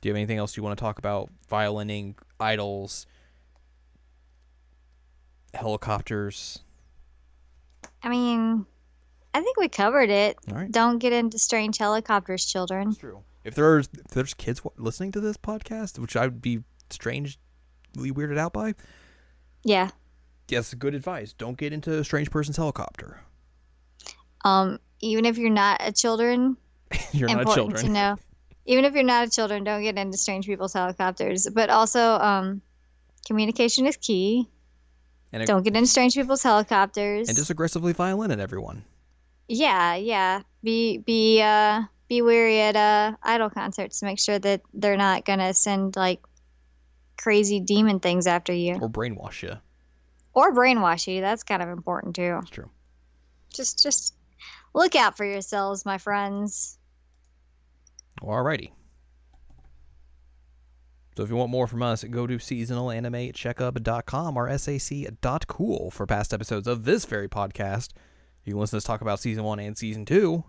Do 0.00 0.08
you 0.08 0.12
have 0.12 0.16
anything 0.16 0.38
else 0.38 0.56
you 0.56 0.62
want 0.62 0.76
to 0.76 0.80
talk 0.82 0.98
about? 0.98 1.30
Violining, 1.48 2.16
idols, 2.40 3.06
helicopters. 5.54 6.60
I 8.02 8.08
mean, 8.08 8.66
I 9.34 9.40
think 9.42 9.56
we 9.56 9.68
covered 9.68 10.10
it. 10.10 10.36
All 10.50 10.56
right. 10.58 10.70
Don't 10.70 10.98
get 10.98 11.12
into 11.12 11.38
strange 11.38 11.78
helicopters, 11.78 12.44
children. 12.44 12.88
That's 12.88 12.98
true. 12.98 13.22
If 13.44 13.54
there's 13.54 13.88
if 13.92 14.08
there's 14.12 14.34
kids 14.34 14.60
listening 14.76 15.12
to 15.12 15.20
this 15.20 15.36
podcast, 15.36 15.98
which 15.98 16.16
I 16.16 16.24
would 16.24 16.42
be 16.42 16.60
strangely 16.90 17.36
weirded 17.96 18.38
out 18.38 18.52
by, 18.52 18.74
Yeah. 19.64 19.90
yes, 20.48 20.72
good 20.74 20.94
advice. 20.94 21.32
Don't 21.32 21.56
get 21.56 21.72
into 21.72 21.98
a 21.98 22.04
strange 22.04 22.30
person's 22.30 22.56
helicopter. 22.56 23.20
Um, 24.44 24.78
even 25.00 25.24
if 25.24 25.38
you're 25.38 25.50
not 25.50 25.80
a 25.82 25.92
children, 25.92 26.56
You're 27.12 27.28
not 27.28 27.40
important 27.42 27.76
children. 27.78 27.86
to 27.86 27.92
know. 27.92 28.16
Even 28.66 28.84
if 28.84 28.94
you're 28.94 29.02
not 29.02 29.26
a 29.26 29.30
children, 29.30 29.64
don't 29.64 29.82
get 29.82 29.96
into 29.98 30.16
strange 30.18 30.46
people's 30.46 30.72
helicopters. 30.72 31.48
But 31.52 31.70
also, 31.70 32.00
um, 32.18 32.60
communication 33.26 33.86
is 33.86 33.96
key. 33.96 34.48
And, 35.32 35.44
Don't 35.46 35.62
get 35.62 35.74
into 35.74 35.88
strange 35.88 36.14
people's 36.14 36.42
helicopters. 36.42 37.28
and 37.28 37.36
just 37.36 37.48
aggressively 37.50 37.92
violin 37.94 38.30
at 38.30 38.38
everyone. 38.38 38.84
Yeah, 39.52 39.94
yeah. 39.96 40.42
Be 40.64 40.98
be 40.98 41.42
uh 41.42 41.82
be 42.08 42.22
wary 42.22 42.60
at 42.60 42.74
uh 42.76 43.16
idol 43.22 43.50
concerts 43.50 44.00
to 44.00 44.06
make 44.06 44.18
sure 44.18 44.38
that 44.38 44.62
they're 44.72 44.96
not 44.96 45.24
gonna 45.24 45.52
send 45.54 45.94
like 45.96 46.20
crazy 47.18 47.60
demon 47.60 48.00
things 48.00 48.26
after 48.26 48.52
you 48.52 48.74
Or 48.80 48.88
brainwash 48.88 49.42
you. 49.42 49.54
or 50.34 50.52
brainwash 50.54 51.06
you. 51.12 51.20
That's 51.20 51.42
kind 51.42 51.62
of 51.62 51.68
important 51.68 52.16
too. 52.16 52.30
That's 52.40 52.50
true. 52.50 52.70
Just 53.54 53.82
just 53.82 54.14
look 54.74 54.94
out 54.96 55.16
for 55.16 55.24
yourselves, 55.26 55.84
my 55.84 55.98
friends. 55.98 56.78
Alrighty. 58.22 58.70
So 61.16 61.22
if 61.24 61.28
you 61.28 61.36
want 61.36 61.50
more 61.50 61.66
from 61.66 61.82
us, 61.82 62.04
go 62.04 62.26
to 62.26 62.36
seasonalanimecheckup.com 62.38 64.36
or 64.36 64.56
sac.cool 64.58 65.90
for 65.90 66.06
past 66.06 66.32
episodes 66.32 66.66
of 66.66 66.84
this 66.84 67.04
very 67.04 67.28
podcast. 67.28 67.90
You 68.44 68.54
can 68.54 68.60
listen 68.60 68.76
to 68.76 68.78
us 68.78 68.84
talk 68.84 69.00
about 69.00 69.20
season 69.20 69.44
one 69.44 69.58
and 69.58 69.76
season 69.76 70.04
two, 70.04 70.44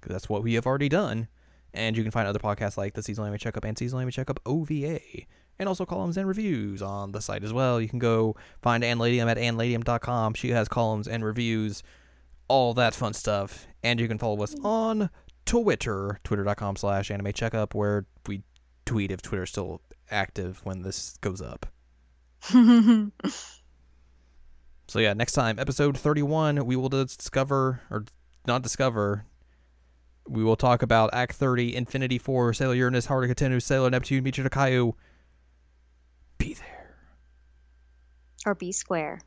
because 0.00 0.14
that's 0.14 0.28
what 0.28 0.42
we 0.42 0.54
have 0.54 0.66
already 0.66 0.88
done. 0.88 1.28
And 1.72 1.96
you 1.96 2.02
can 2.02 2.12
find 2.12 2.28
other 2.28 2.38
podcasts 2.38 2.76
like 2.76 2.94
the 2.94 3.02
Seasonal 3.02 3.26
Anime 3.26 3.38
Checkup 3.38 3.64
and 3.64 3.76
Seasonal 3.76 4.00
Anime 4.00 4.12
Checkup 4.12 4.40
OVA, 4.46 5.00
and 5.58 5.68
also 5.68 5.84
columns 5.84 6.16
and 6.16 6.28
reviews 6.28 6.80
on 6.82 7.12
the 7.12 7.20
site 7.20 7.44
as 7.44 7.52
well. 7.52 7.80
You 7.80 7.88
can 7.88 7.98
go 7.98 8.36
find 8.62 8.84
Ann 8.84 8.98
Ladium 8.98 9.28
at 9.28 9.36
annladium.com. 9.36 10.34
She 10.34 10.50
has 10.50 10.68
columns 10.68 11.08
and 11.08 11.24
reviews, 11.24 11.82
all 12.48 12.74
that 12.74 12.94
fun 12.94 13.12
stuff. 13.12 13.66
And 13.82 14.00
you 14.00 14.08
can 14.08 14.18
follow 14.18 14.42
us 14.42 14.54
on 14.62 15.10
Twitter, 15.46 16.20
twitter.com 16.24 16.76
slash 16.76 17.10
anime 17.10 17.32
checkup, 17.32 17.74
where 17.74 18.06
we 18.26 18.42
tweet 18.86 19.10
if 19.10 19.20
Twitter's 19.20 19.50
still 19.50 19.80
active 20.10 20.60
when 20.64 20.82
this 20.82 21.18
goes 21.20 21.42
up. 21.42 21.66
So 24.86 24.98
yeah, 24.98 25.12
next 25.14 25.32
time, 25.32 25.58
episode 25.58 25.96
31, 25.96 26.66
we 26.66 26.76
will 26.76 26.88
discover, 26.88 27.80
or 27.90 28.04
not 28.46 28.62
discover, 28.62 29.24
we 30.28 30.44
will 30.44 30.56
talk 30.56 30.82
about 30.82 31.10
Act 31.12 31.34
30, 31.36 31.74
Infinity 31.74 32.18
4, 32.18 32.54
Sailor 32.54 32.74
Uranus, 32.74 33.06
Haruka 33.06 33.34
Tenoh, 33.34 33.62
Sailor 33.62 33.90
Neptune, 33.90 34.24
Michiru 34.24 34.48
Kaioh. 34.48 34.94
Be 36.38 36.54
there. 36.54 36.96
or 38.46 38.54
be 38.54 38.72
square. 38.72 39.20